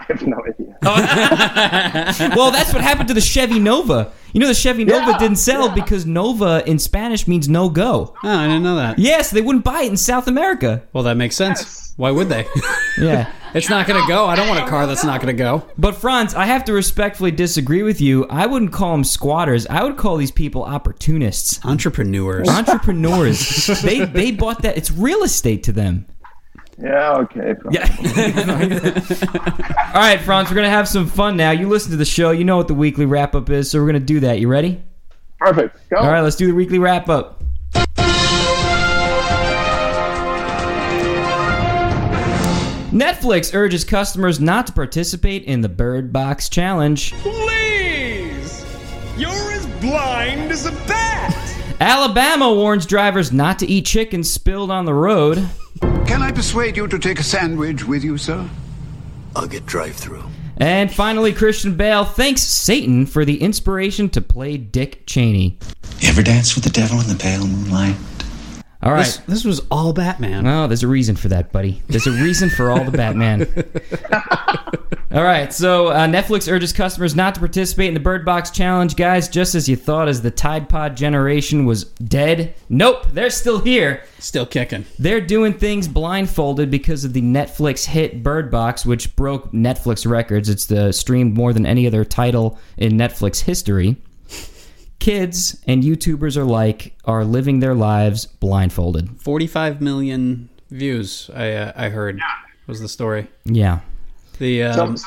[0.08, 0.76] I have no idea.
[2.36, 4.12] well, that's what happened to the Chevy Nova.
[4.32, 5.74] You know, the Chevy Nova Yeah, didn't sell yeah.
[5.74, 8.14] because Nova in Spanish means no go.
[8.24, 8.98] Oh, I didn't know that.
[8.98, 10.82] Yes, they wouldn't buy it in South America.
[10.92, 11.60] Well, that makes sense.
[11.60, 11.94] Yes.
[11.96, 12.46] Why would they?
[12.98, 13.32] Yeah.
[13.54, 14.26] it's not going to go.
[14.26, 15.66] I don't want a car that's not going to go.
[15.78, 18.26] But Franz, I have to respectfully disagree with you.
[18.28, 19.66] I wouldn't call them squatters.
[19.66, 22.48] I would call these people opportunists, Entrepreneurs.
[22.48, 23.66] entrepreneurs.
[23.82, 24.76] they they bought that.
[24.76, 26.06] It's real estate to them.
[26.78, 27.54] Yeah, okay.
[27.70, 27.84] Yeah.
[29.94, 31.50] All right, Franz, we're gonna have some fun now.
[31.50, 32.30] You listen to the show.
[32.30, 34.40] You know what the weekly wrap up is, so we're gonna do that.
[34.40, 34.82] You ready?
[35.38, 35.78] Perfect.
[35.90, 35.98] Go.
[35.98, 37.42] All right, let's do the weekly wrap up.
[42.92, 47.12] Netflix urges customers not to participate in the Bird Box Challenge.
[47.14, 48.66] Please!
[49.16, 51.34] You're as blind as a bat!
[51.80, 55.48] Alabama warns drivers not to eat chicken spilled on the road.
[56.06, 58.48] Can I persuade you to take a sandwich with you, sir?
[59.34, 60.24] I'll get drive through.
[60.56, 65.58] And finally, Christian Bale thanks Satan for the inspiration to play Dick Cheney.
[66.00, 67.96] You ever dance with the devil in the pale moonlight?
[68.82, 69.04] All right.
[69.04, 70.46] This, this was all Batman.
[70.46, 71.82] Oh, there's a reason for that, buddy.
[71.88, 73.46] There's a reason for all the Batman.
[75.12, 78.96] all right, so uh, Netflix urges customers not to participate in the Bird Box Challenge,
[78.96, 79.28] guys.
[79.28, 82.54] Just as you thought, as the Tide Pod generation was dead.
[82.70, 84.04] Nope, they're still here.
[84.18, 84.86] Still kicking.
[84.98, 90.48] They're doing things blindfolded because of the Netflix hit Bird Box, which broke Netflix records.
[90.48, 93.96] It's the streamed more than any other title in Netflix history.
[94.98, 99.20] Kids and YouTubers alike are living their lives blindfolded.
[99.20, 102.18] 45 million views, I, uh, I heard,
[102.66, 103.28] was the story.
[103.44, 103.80] Yeah.
[104.42, 105.06] The um, so,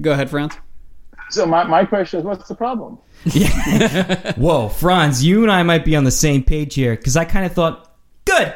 [0.00, 0.54] Go ahead, Franz.
[1.30, 2.96] so my, my question is, what's the problem?
[4.36, 7.44] Whoa, Franz, you and I might be on the same page here because I kind
[7.44, 7.92] of thought,
[8.24, 8.54] good.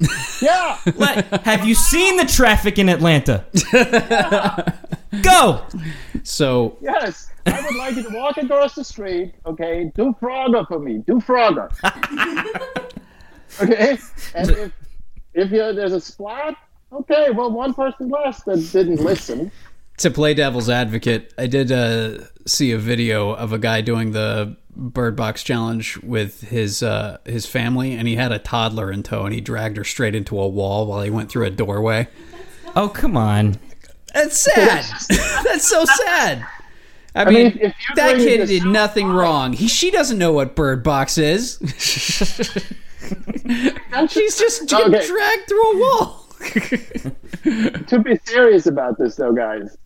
[0.40, 3.44] Yeah, Let, have you seen the traffic in Atlanta?
[5.22, 5.64] Go.
[6.22, 7.30] So, yes.
[7.46, 9.90] I would like you to walk across the street, okay?
[9.96, 10.98] Do Frogger for me.
[10.98, 11.68] Do Frogger.
[13.60, 13.98] okay?
[14.36, 14.72] And if
[15.32, 16.56] if you, there's a splat,
[16.94, 19.50] okay, well, one person less that didn't listen.
[19.98, 24.56] to play devil's advocate, I did uh, see a video of a guy doing the
[24.76, 29.24] Bird Box challenge with his uh, his family, and he had a toddler in tow,
[29.24, 32.08] and he dragged her straight into a wall while he went through a doorway.
[32.74, 33.58] Oh, come on.
[34.12, 34.84] That's sad.
[35.44, 36.44] That's so sad.
[37.16, 39.52] I, mean, mean, if that kid did nothing far- wrong.
[39.52, 41.58] He she doesn't know what Bird Box is.
[44.08, 45.06] She's just getting Okay.
[45.06, 46.23] dragged through a wall.
[47.88, 49.76] To be serious about this, though, guys,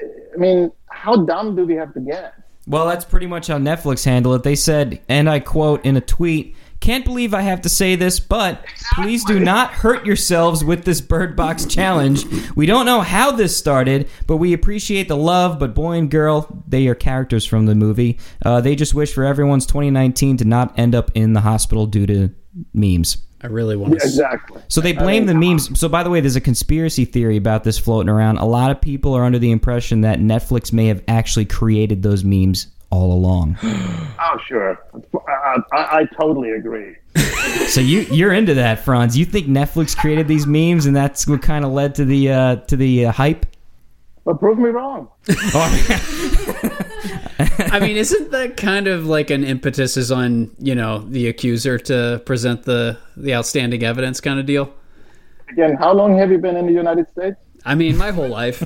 [0.00, 2.34] I mean, how dumb do we have to get?
[2.66, 4.42] Well, that's pretty much how Netflix handled it.
[4.42, 8.20] They said, and I quote in a tweet, can't believe I have to say this,
[8.20, 12.24] but please do not hurt yourselves with this Bird Box challenge.
[12.54, 15.58] We don't know how this started, but we appreciate the love.
[15.58, 18.18] But boy and girl, they are characters from the movie.
[18.44, 22.06] Uh, they just wish for everyone's 2019 to not end up in the hospital due
[22.06, 22.30] to
[22.74, 23.16] memes.
[23.44, 24.06] I really want to.
[24.06, 24.62] Exactly.
[24.68, 25.78] So they blame the memes.
[25.78, 28.38] So by the way, there's a conspiracy theory about this floating around.
[28.38, 32.24] A lot of people are under the impression that Netflix may have actually created those
[32.24, 33.58] memes all along.
[34.26, 34.78] Oh, sure.
[35.28, 36.96] I, I, I totally agree.
[37.66, 39.18] So you you're into that, Franz?
[39.18, 42.56] You think Netflix created these memes, and that's what kind of led to the uh,
[42.56, 43.44] to the uh, hype?
[44.24, 45.08] But prove me wrong.
[47.38, 51.78] I mean, isn't that kind of like an impetus is on you know the accuser
[51.78, 54.72] to present the the outstanding evidence kind of deal?
[55.50, 57.36] Again, how long have you been in the United States?
[57.64, 58.64] I mean, my whole life.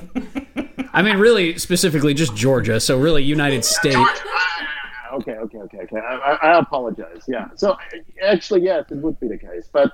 [0.93, 2.79] I mean, really, specifically just Georgia.
[2.79, 3.95] So really, United States.
[3.97, 5.99] Ah, okay, okay, okay, okay.
[5.99, 7.23] I, I, I apologize.
[7.27, 7.49] Yeah.
[7.55, 7.77] So
[8.23, 9.91] actually, yes, it would be the case, but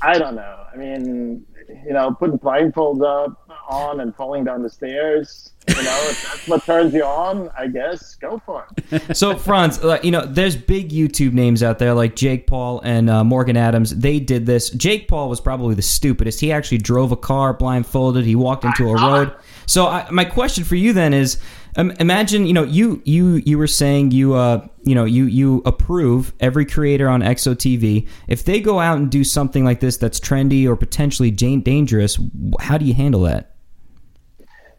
[0.00, 0.64] I don't know.
[0.72, 1.46] I mean,
[1.84, 5.52] you know, putting blindfolds up on and falling down the stairs.
[5.76, 9.16] You know, if that's what turns you on, I guess go for it.
[9.16, 13.08] So Franz, uh, you know, there's big YouTube names out there like Jake Paul and
[13.08, 13.96] uh, Morgan Adams.
[13.96, 14.70] They did this.
[14.70, 16.40] Jake Paul was probably the stupidest.
[16.40, 18.24] He actually drove a car blindfolded.
[18.24, 19.34] He walked into a road.
[19.66, 21.38] So I, my question for you then is.
[21.74, 26.34] Imagine you know you you you were saying you uh you know you you approve
[26.38, 30.66] every creator on XOTV if they go out and do something like this that's trendy
[30.66, 32.18] or potentially dangerous
[32.60, 33.51] how do you handle that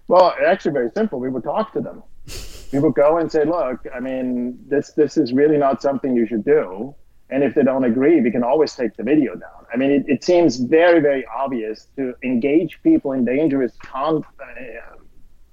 [0.07, 1.19] Well, actually, very simple.
[1.19, 2.03] We would talk to them.
[2.71, 6.27] We would go and say, "Look, I mean, this this is really not something you
[6.27, 6.95] should do."
[7.29, 9.65] And if they don't agree, we can always take the video down.
[9.73, 14.97] I mean, it, it seems very, very obvious to engage people in dangerous con- uh,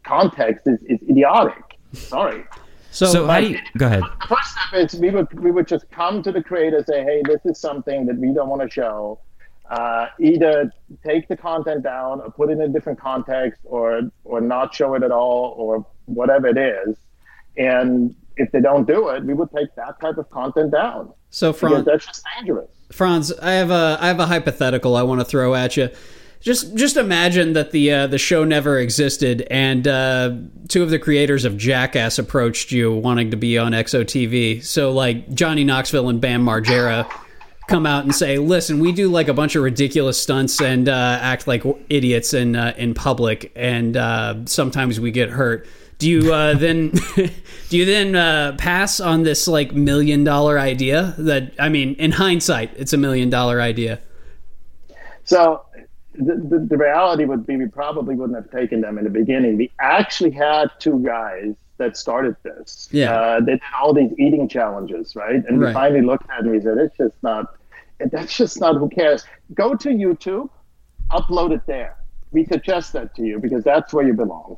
[0.04, 1.78] context is, is idiotic.
[1.94, 2.44] Sorry.
[2.90, 5.68] So, so how do you go ahead The first step is we would we would
[5.68, 8.70] just come to the creator say, hey, this is something that we don't want to
[8.70, 9.20] show.
[9.70, 10.72] Uh, either
[11.06, 14.94] take the content down or put it in a different context or or not show
[14.94, 16.96] it at all or whatever it is.
[17.56, 21.52] And if they don't do it, we would take that type of content down so
[21.52, 22.70] Franz, that's just dangerous.
[22.92, 25.88] Franz, I have a I have a hypothetical I want to throw at you.
[26.40, 30.36] Just just imagine that the uh, the show never existed, and uh,
[30.68, 34.64] two of the creators of Jackass approached you wanting to be on XOTV.
[34.64, 37.10] So like Johnny Knoxville and Bam Margera
[37.70, 41.18] come out and say, "Listen, we do like a bunch of ridiculous stunts and uh,
[41.22, 45.66] act like idiots in uh, in public, and uh, sometimes we get hurt."
[45.98, 46.90] Do you uh, then
[47.70, 51.14] do you then uh, pass on this like million dollar idea?
[51.18, 54.00] That I mean, in hindsight, it's a million dollar idea.
[55.24, 55.64] So
[56.14, 59.56] the, the, the reality would be we probably wouldn't have taken them in the beginning.
[59.58, 62.88] We actually had two guys that started this.
[62.90, 63.12] Yeah.
[63.14, 65.42] Uh, they did all these eating challenges, right?
[65.46, 65.68] And Right.
[65.68, 67.54] we finally looked at it and we said, it's just not,
[68.12, 69.24] that's just not, who cares?
[69.54, 70.48] Go to YouTube,
[71.12, 71.96] upload it there.
[72.32, 74.56] We suggest that to you because that's where you belong.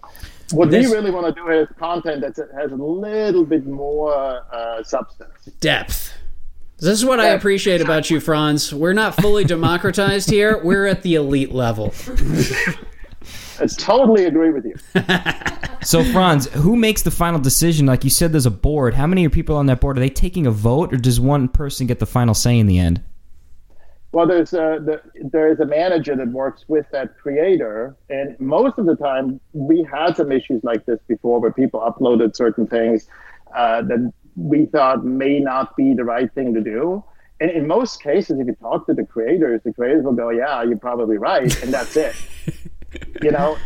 [0.53, 4.15] What This- we really want to do is content that has a little bit more
[4.53, 5.47] uh, substance.
[5.61, 6.13] Depth.
[6.79, 8.75] This is what I appreciate about you, Franz.
[8.75, 10.61] We're not fully democratized here.
[10.63, 11.95] We're at the elite level.
[13.61, 14.75] I totally agree with you.
[15.85, 17.87] So Franz, who makes the final decision?
[17.87, 18.95] Like you said, there's a board.
[18.95, 19.97] How many are people on that board?
[19.97, 22.79] Are they taking a vote, or does one person get the final say in the
[22.79, 23.03] end?
[24.13, 28.79] Well, there's a the, there is a manager that works with that creator, and most
[28.79, 33.09] of the time we had some issues like this before, where people uploaded certain things
[33.55, 37.03] uh, that we thought may not be the right thing to do.
[37.41, 40.63] And in most cases, if you talk to the creators, the creators will go, "Yeah,
[40.63, 42.15] you're probably right," and that's it.
[43.23, 43.57] you know,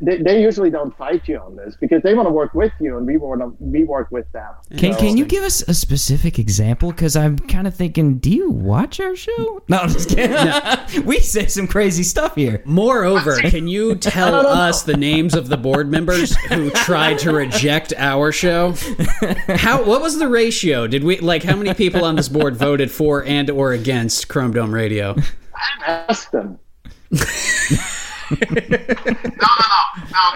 [0.00, 2.96] they, they usually don't fight you on this because they want to work with you,
[2.96, 4.52] and we want to we work with them.
[4.76, 6.90] Can So- Can you give us a specific example?
[6.90, 9.62] Because I'm kind of thinking, do you watch our show?
[9.68, 11.04] No, I'm just kidding.
[11.06, 12.62] we say some crazy stuff here.
[12.66, 17.92] Moreover, can you tell us the names of the board members who tried to reject
[17.96, 18.74] our show?
[19.48, 20.86] How what was the ratio?
[20.86, 24.52] Did we like how many people on this board voted for and or against Chrome
[24.52, 25.16] Dome Radio?
[25.86, 26.58] ask them.
[28.30, 29.74] No, no,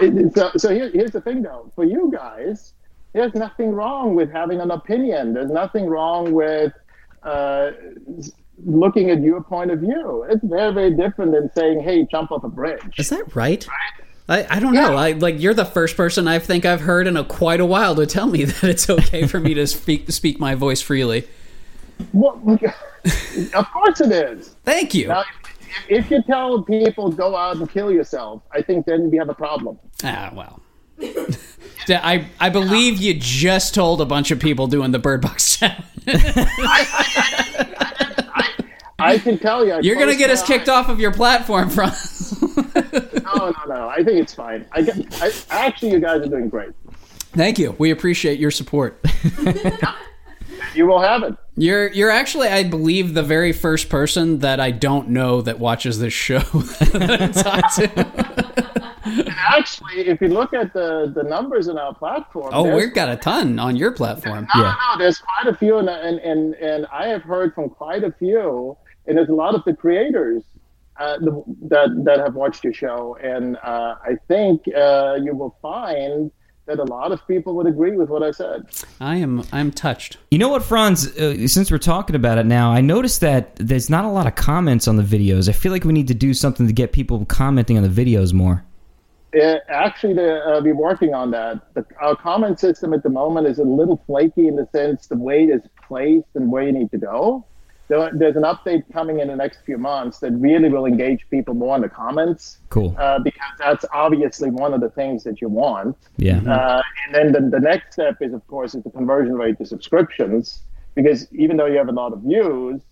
[0.00, 0.30] no, no.
[0.34, 1.70] So, so here, here's the thing, though.
[1.74, 2.74] For you guys,
[3.12, 5.34] there's nothing wrong with having an opinion.
[5.34, 6.72] There's nothing wrong with
[7.22, 7.70] uh,
[8.64, 10.26] looking at your point of view.
[10.28, 13.66] It's very, very different than saying, "Hey, jump off a bridge." Is that right?
[14.28, 14.94] I, I don't know.
[14.94, 17.96] I like you're the first person I think I've heard in a quite a while
[17.96, 21.26] to tell me that it's okay for me to speak speak my voice freely.
[22.12, 22.40] Well,
[23.54, 24.54] of course it is.
[24.64, 25.08] Thank you.
[25.08, 25.24] Now,
[25.88, 29.34] if, you tell people go out and kill yourself, I think then we have a
[29.34, 29.78] problem.
[30.04, 30.62] Ah, well.
[31.88, 35.84] I I believe you just told a bunch of people doing the Bird Box challenge.
[38.98, 39.74] I can tell you.
[39.74, 42.34] I You're gonna get us kicked off of your platform, Franz.
[43.28, 43.88] No, no, no.
[43.88, 44.64] I think it's fine.
[44.72, 45.22] I get.
[45.22, 46.70] I, actually, you guys are doing great.
[47.32, 47.76] Thank you.
[47.78, 49.04] We appreciate your support.
[50.74, 51.34] You will have it.
[51.56, 55.98] You're you're actually, I believe, the very first person that I don't know that watches
[55.98, 56.38] this show
[56.92, 59.28] that to.
[59.50, 63.16] Actually, if you look at the, the numbers in our platform, Oh, we've got a
[63.16, 64.46] ton on your platform.
[64.54, 67.70] no, no, no, there's quite a few, and, and and and I have heard from
[67.70, 70.42] quite a few, and there's a lot of the creators
[70.98, 75.56] uh, the, that that have watched your show, and uh, I think uh, you will
[75.62, 76.30] find
[76.68, 78.66] that a lot of people would agree with what I said.
[79.00, 80.18] I am I'm touched.
[80.30, 81.06] You know what, Franz?
[81.16, 84.34] Uh, since we're talking about it now, I noticed that there's not a lot of
[84.34, 85.48] comments on the videos.
[85.48, 88.32] I feel like we need to do something to get people commenting on the videos
[88.32, 88.64] more.
[89.34, 91.74] Uh, actually, to uh, be working on that.
[91.74, 95.16] The, our comment system at the moment is a little flaky in the sense the
[95.16, 97.44] way it is placed and where you need to go.
[97.88, 101.54] There, there's an update coming in the next few months that really will engage people
[101.54, 102.58] more in the comments.
[102.68, 102.94] Cool.
[102.98, 105.96] Uh, because that's obviously one of the things that you want.
[106.18, 106.40] Yeah.
[106.42, 109.66] Uh, and then the, the next step is, of course, is the conversion rate to
[109.66, 110.62] subscriptions.
[110.94, 112.82] Because even though you have a lot of views,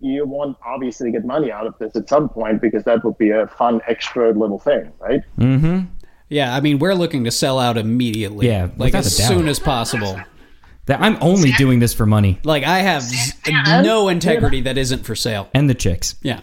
[0.00, 3.18] you want obviously to get money out of this at some point because that would
[3.18, 5.22] be a fun extra little thing, right?
[5.38, 5.86] Mm-hmm.
[6.28, 8.46] Yeah, I mean we're looking to sell out immediately.
[8.46, 10.20] Yeah, like as soon as possible.
[10.88, 15.04] That I'm only doing this for money Like I have z- no integrity that isn't
[15.06, 15.48] for sale.
[15.54, 16.16] and the chicks.
[16.22, 16.40] Yeah.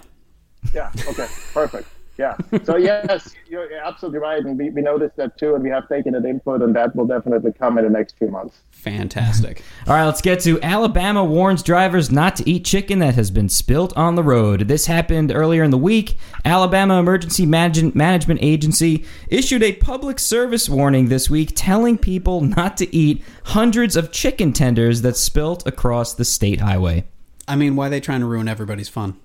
[0.73, 0.91] Yeah.
[1.09, 1.27] Okay.
[1.53, 1.87] Perfect.
[2.17, 2.35] Yeah.
[2.63, 6.15] So yes, you're absolutely right, and we, we noticed that too, and we have taken
[6.15, 8.57] an input, and that will definitely come in the next few months.
[8.71, 9.63] Fantastic.
[9.87, 13.49] All right, let's get to Alabama warns drivers not to eat chicken that has been
[13.49, 14.67] spilt on the road.
[14.67, 16.17] This happened earlier in the week.
[16.45, 22.77] Alabama Emergency Manage- Management Agency issued a public service warning this week telling people not
[22.77, 27.05] to eat hundreds of chicken tenders that spilt across the state highway.
[27.47, 29.19] I mean, why are they trying to ruin everybody's fun?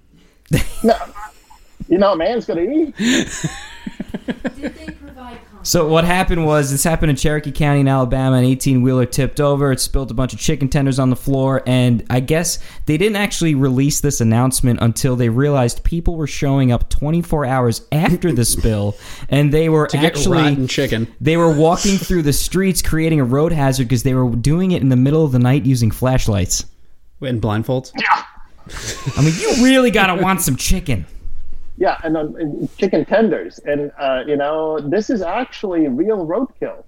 [1.88, 2.94] You know, a man's gonna eat.
[4.56, 5.38] Did they provide?
[5.62, 8.36] So what happened was this happened in Cherokee County in Alabama.
[8.36, 9.72] An 18 wheeler tipped over.
[9.72, 13.16] It spilled a bunch of chicken tenders on the floor, and I guess they didn't
[13.16, 18.44] actually release this announcement until they realized people were showing up 24 hours after the
[18.44, 18.96] spill,
[19.28, 21.12] and they were get actually rotten chicken.
[21.20, 24.80] They were walking through the streets, creating a road hazard because they were doing it
[24.80, 26.64] in the middle of the night using flashlights.
[27.20, 27.92] In blindfolds?
[29.16, 31.04] I mean, you really gotta want some chicken.
[31.80, 36.84] Yeah, and, um, and chicken tenders, and uh, you know, this is actually real roadkill.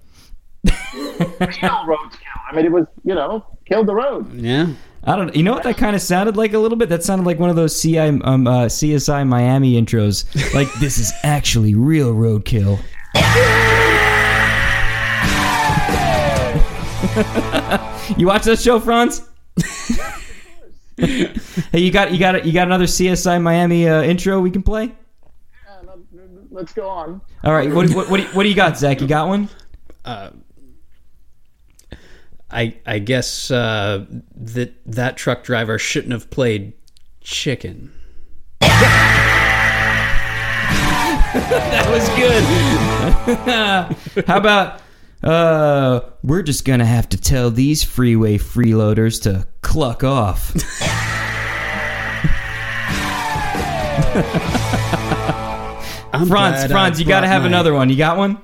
[0.63, 2.39] real roadkill.
[2.47, 4.31] I mean, it was you know, killed the road.
[4.33, 4.67] Yeah.
[5.03, 5.35] I don't.
[5.35, 6.89] You know what that kind of sounded like a little bit?
[6.89, 10.25] That sounded like one of those CI, um, uh, CSI Miami intros.
[10.53, 12.77] Like this is actually real roadkill.
[18.17, 19.27] you watch that show, Franz?
[21.71, 24.91] hey, you got you got you got another CSI Miami uh, intro we can play?
[25.65, 25.95] Yeah,
[26.51, 27.21] let's go on.
[27.43, 29.01] All right, what, what, what, do you, what do you got, Zach?
[29.01, 29.49] You got one?
[32.53, 36.73] I I guess uh, that that truck driver shouldn't have played
[37.21, 37.91] chicken.
[41.33, 42.43] That was good.
[44.27, 44.82] How about
[45.23, 50.53] uh we're just gonna have to tell these freeway freeloaders to cluck off.
[56.15, 57.89] I'm Franz, Franz, I you gotta have my- another one.
[57.89, 58.37] You got one?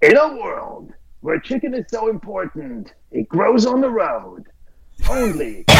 [0.00, 4.46] In a world where chicken is so important, it grows on the road.
[5.10, 5.64] Only.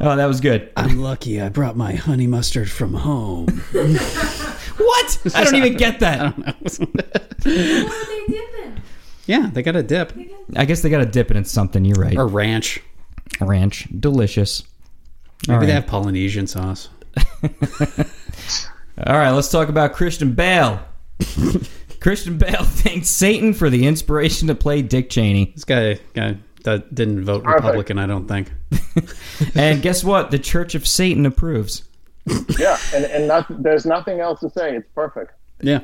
[0.00, 0.70] Oh, that was good.
[0.76, 3.46] I'm lucky I brought my honey mustard from home.
[5.04, 5.18] What?
[5.36, 6.36] I don't even get that.
[6.36, 8.82] What are they dipping?
[9.26, 10.12] yeah, they got a dip
[10.56, 11.84] I guess they gotta dip it in something.
[11.84, 12.16] You're right.
[12.16, 12.80] or ranch.
[13.40, 14.62] Ranch, delicious.
[15.48, 16.88] Maybe All they have Polynesian sauce.
[19.06, 20.80] All right, let's talk about Christian Bale.
[22.00, 25.52] Christian Bale thanks Satan for the inspiration to play Dick Cheney.
[25.54, 27.64] This guy guy that didn't vote Perfect.
[27.64, 28.52] Republican, I don't think.
[29.54, 30.30] And guess what?
[30.30, 31.82] The Church of Satan approves.
[32.58, 34.76] Yeah, and, and not, there's nothing else to say.
[34.76, 35.32] It's perfect.
[35.60, 35.80] Yeah.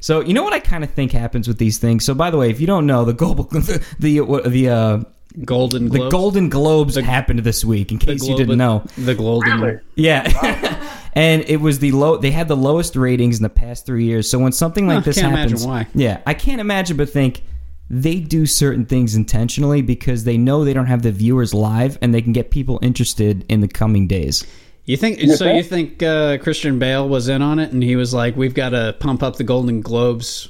[0.00, 2.04] So you know what I kind of think happens with these things.
[2.04, 5.00] So by the way, if you don't know, the global the the the uh,
[5.44, 6.12] Golden the Globes.
[6.12, 7.92] Golden Globes happened this week.
[7.92, 9.78] In The case you didn't know, The Golden Really?
[9.96, 10.98] yeah.
[11.14, 12.16] and it was the low.
[12.16, 14.28] They had the lowest ratings in the past three years.
[14.30, 15.86] So when something like Huh, this can't imagine happens, why.
[15.94, 17.42] yeah, I can't imagine, but think
[17.88, 22.14] they do certain things intentionally because they know they don't have the viewers live, and
[22.14, 24.46] they can get people interested in the coming days.
[24.90, 25.44] You think so?
[25.44, 25.56] think?
[25.56, 28.70] You think uh, Christian Bale was in on it, and he was like, "We've got
[28.70, 30.48] to pump up the Golden Globes."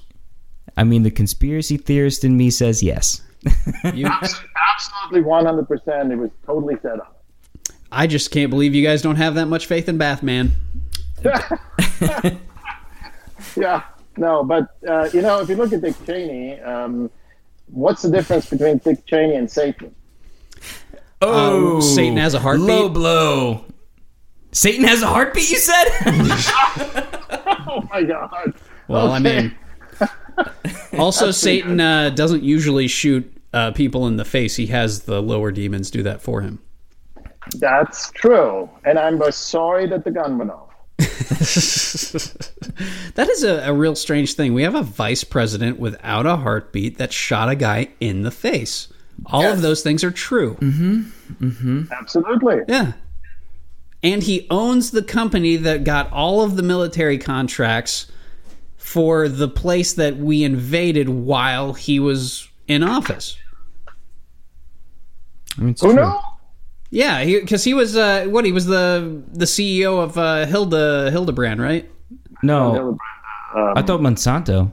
[0.79, 3.21] I mean, the conspiracy theorist in me says yes.
[3.93, 6.13] You, Absolutely 100%.
[6.13, 7.23] It was totally set up.
[7.93, 10.53] I just can't believe you guys don't have that much faith in Batman.
[13.57, 13.83] Yeah,
[14.17, 17.11] no, but uh, you know, if you look at Dick Cheney, um,
[17.67, 19.95] what's the difference between Dick Cheney and Satan?
[21.21, 22.69] Oh, Satan has a heartbeat?
[22.69, 23.65] Low blow.
[24.53, 25.51] Satan has a heartbeat.
[25.51, 25.85] You said.
[27.73, 28.55] Oh my God!
[28.89, 29.55] Well, I mean,
[30.99, 34.57] also Satan uh, doesn't usually shoot uh, people in the face.
[34.57, 36.59] He has the lower demons do that for him.
[37.59, 40.71] That's true, and I'm sorry that the gun went off.
[43.15, 44.55] That is a, a real strange thing.
[44.55, 48.89] We have a vice president without a heartbeat that shot a guy in the face.
[49.27, 50.57] All of those things are true.
[51.93, 52.61] Absolutely.
[52.69, 52.93] Yeah.
[54.03, 58.11] And he owns the company that got all of the military contracts
[58.79, 63.37] for the place that we invaded while he was in office.
[65.59, 66.05] I mean, it's Who true.
[66.07, 66.19] knew?
[66.91, 71.61] Yeah, because he, was uh, what he was the the CEO of uh, Hilda Hildebrand,
[71.63, 71.89] right?
[72.43, 72.97] No,
[73.55, 74.73] I thought Monsanto.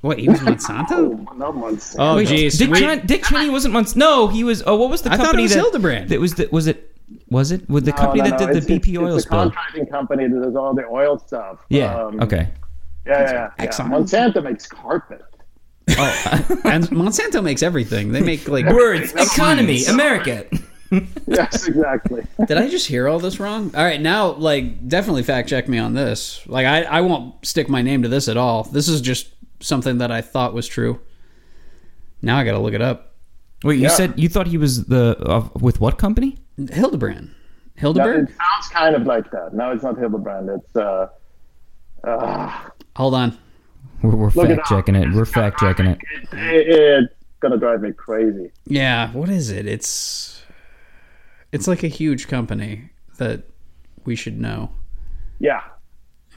[0.00, 1.26] What he was Monsanto?
[1.36, 1.94] No months.
[1.98, 2.56] Oh, jeez.
[2.56, 3.96] Dick, We- Chen- Dick Cheney wasn't Monsanto.
[3.96, 4.62] No, he was.
[4.64, 6.08] Oh, what was the I thought it was that Hildebrand.
[6.10, 6.96] That was the, was it?
[7.30, 9.14] Was it with the No, company no, that no, did it's- the BP it's, oil
[9.16, 9.38] it's spill?
[9.38, 11.58] contracting company that does all the oil stuff.
[11.68, 11.94] Yeah.
[11.94, 12.48] Um, okay.
[13.06, 13.50] Yeah, yeah, yeah.
[13.58, 13.66] yeah.
[13.66, 13.88] Exxon.
[13.88, 15.22] Monsanto makes carpet.
[15.90, 15.94] Oh,
[16.64, 18.12] and Monsanto makes everything.
[18.12, 20.46] They make like Words, economy, America.
[21.26, 22.26] Yes, exactly.
[22.46, 23.70] Did I just hear all this wrong?
[23.74, 26.40] All right, now like definitely fact check me on this.
[26.46, 28.62] Like I, I won't stick my name to this at all.
[28.64, 29.28] This is just
[29.60, 30.98] something that I thought was true.
[32.22, 33.14] Now I got to look it up.
[33.64, 33.88] Wait, you Yeah.
[33.88, 36.38] said you thought he was the uh, with what company?
[36.70, 37.34] Hildebrand.
[37.76, 38.28] Hildebrand?
[38.28, 39.54] it sounds kind of like that.
[39.54, 40.50] No, it's not Hildebrand.
[40.50, 41.08] It's uh,
[42.04, 43.38] uh Hold on.
[44.02, 44.64] We're, we're fact up.
[44.66, 45.12] checking it.
[45.12, 45.98] We're fact checking it.
[46.32, 48.50] it, it's gonna drive me crazy.
[48.66, 49.66] Yeah, what is it?
[49.66, 50.42] It's
[51.52, 53.44] it's like a huge company that
[54.04, 54.70] we should know.
[55.38, 55.62] Yeah,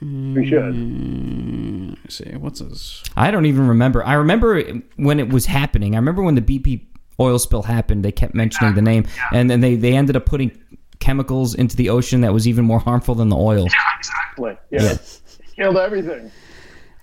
[0.01, 0.63] we should.
[0.63, 2.31] Let me see.
[2.35, 3.03] What's his?
[3.15, 4.03] I don't even remember.
[4.03, 4.63] I remember
[4.95, 5.95] when it was happening.
[5.95, 6.85] I remember when the BP
[7.21, 8.03] oil spill happened.
[8.03, 10.51] They kept mentioning the name, and then they they ended up putting
[10.99, 13.65] chemicals into the ocean that was even more harmful than the oil.
[13.67, 14.57] Yeah, Exactly.
[14.71, 14.97] Yeah.
[15.55, 16.31] Killed everything.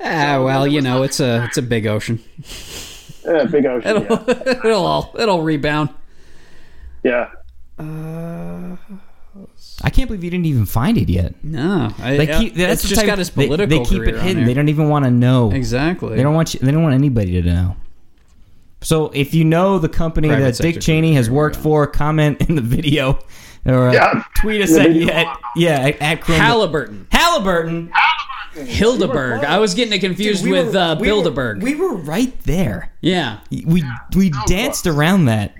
[0.01, 2.19] Ah, well, you know, it's a it's a big ocean.
[3.25, 4.07] Yeah, big ocean.
[4.09, 4.25] Yeah.
[4.64, 5.91] it'll all, it'll rebound.
[7.03, 7.31] yeah.
[9.85, 11.35] I can't believe you didn't even find it yet.
[11.45, 14.21] No, I, They keep, that's it's just type- got his they- political They, keep it
[14.21, 14.45] hidden.
[14.45, 15.53] They don't even want to know.
[15.53, 16.16] exactly.
[16.16, 16.61] They don't want you.
[16.61, 17.77] They don't want anybody to know.
[18.81, 21.62] So if you know the company Private that Dick Cheney has worked yeah.
[21.62, 23.18] for, comment in the video
[23.66, 24.22] or uh, Yeah.
[24.37, 27.93] tweet us at, at yeah at, at Chrome- Halliburton, Halliburton.
[28.55, 29.45] Hildeberg.
[29.45, 32.91] I was getting it confused We with were- uh, we were- We were right there.
[33.01, 33.85] yeah, We
[34.16, 35.55] we danced around that.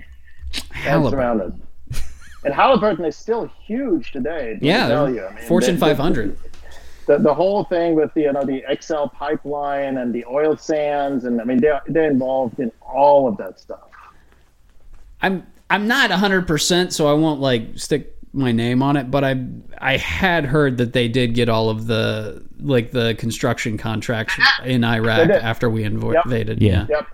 [0.51, 1.19] That's Halliburton.
[1.19, 1.41] around
[1.93, 2.01] it.
[2.43, 4.57] and Halliburton is still huge today.
[4.61, 5.25] Yeah, tell you.
[5.25, 6.37] I mean, Fortune the- the- 500.
[7.09, 11.25] The, the whole thing with the you know the XL pipeline and the oil sands,
[11.25, 13.89] and I mean they're they're involved in all of that stuff.
[15.19, 19.43] I'm I'm not 100%, so I won't like stick my name on it, but I
[19.79, 24.83] I had heard that they did get all of the like the construction contracts in
[24.83, 26.25] Iraq after we invo- Yep.
[26.25, 26.61] invaded.
[26.61, 26.85] Yeah.
[26.89, 27.07] Yep.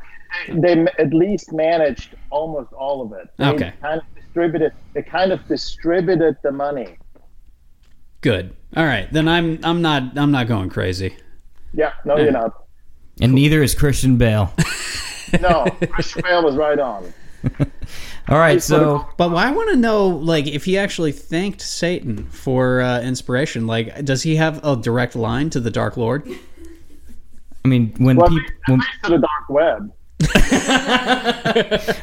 [0.62, 3.30] They at least managed almost all of it.
[3.38, 3.74] They Okay.
[3.82, 4.74] kind of distributed.
[4.94, 6.98] They kind of distributed the money.
[8.26, 8.56] Good.
[8.76, 9.08] All right.
[9.14, 11.16] Then I'm I'm not I'm not going crazy.
[11.76, 11.94] Yeah.
[12.06, 12.66] No, you're not.
[13.22, 14.52] And neither is Christian Bale.
[15.42, 17.12] No, Christian Bale was right on.
[18.30, 22.80] All right, so But I want to know like if he actually thanked Satan for
[22.80, 23.68] uh, inspiration.
[23.68, 26.30] Like does he have a direct line to the Dark Lord?
[27.66, 29.92] I mean, when Well, people when, to the dark web.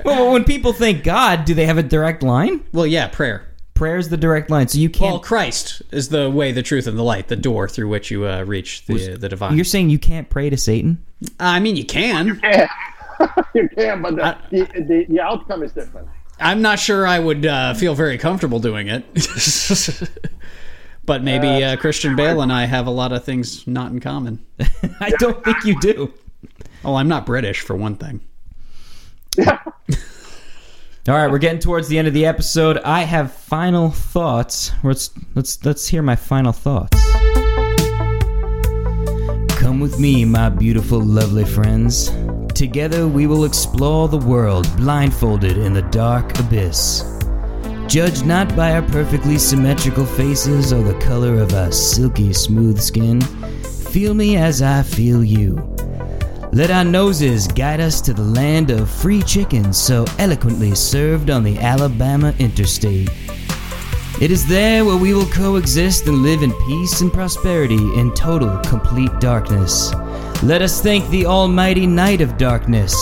[0.05, 2.67] well, when people think God, do they have a direct line?
[2.73, 3.52] Well, yeah, prayer.
[3.83, 5.11] Prayer's the direct line, so you can't.
[5.11, 8.29] Well, Christ is the way, the truth, and the light, the door through which you
[8.29, 9.57] uh, reach the the divine.
[9.57, 11.05] you're saying you can't pray to Satan?
[11.41, 12.39] I mean, you can.
[12.45, 12.69] Yeah.
[13.57, 16.07] you can, but the, the, the, the outcome is different.
[16.39, 19.05] I'm not sure I would uh, feel very comfortable doing it.
[21.05, 24.47] but maybe uh, Christian Bale and I have a lot of things not in common.
[25.01, 26.15] I don't think you do.
[26.85, 28.21] Oh, I'm not British for one thing.
[31.09, 32.79] All right, we're getting towards the end of the episode.
[32.79, 34.71] I have final thoughts.
[34.85, 36.97] Let's let's let's hear my final thoughts.
[39.59, 42.13] Come with me, my beautiful, lovely friends.
[42.55, 47.03] Together we will explore the world blindfolded in the dark abyss.
[47.89, 53.21] Judged not by our perfectly symmetrical faces or the color of our silky smooth skin,
[53.91, 55.72] feel me as I feel you.
[56.55, 61.43] Let our noses guide us to the land of free chicken so eloquently served on
[61.43, 63.09] the Alabama interstate.
[64.21, 68.59] It is there where we will coexist and live in peace and prosperity in total,
[68.59, 69.95] complete darkness.
[70.43, 72.95] Let us thank the almighty Knight of Darkness.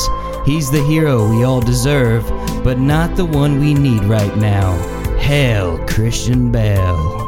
[0.46, 2.22] He's the hero we all deserve,
[2.62, 4.76] but not the one we need right now.
[5.18, 7.18] Hail, Christian Bale.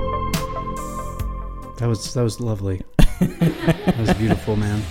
[1.78, 2.82] That was that was lovely.
[3.18, 4.84] that was beautiful, man.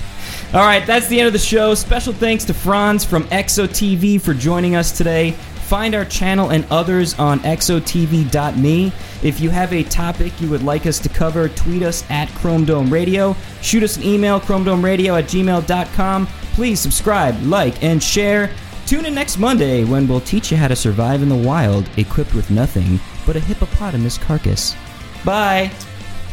[0.54, 1.74] All right, that's the end of the show.
[1.74, 5.32] Special thanks to Franz from XOTV for joining us today.
[5.72, 8.92] Find our channel and others on xotv.me.
[9.24, 12.66] If you have a topic you would like us to cover, tweet us at Chrome
[12.66, 13.34] Dome Radio.
[13.62, 16.28] Shoot us an email, chromedomeradio at gmail.com.
[16.56, 18.54] Please subscribe, like, and share.
[18.86, 22.34] Tune in next Monday when we'll teach you how to survive in the wild, equipped
[22.34, 24.76] with nothing but a hippopotamus carcass.
[25.24, 25.72] Bye.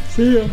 [0.08, 0.48] See ya.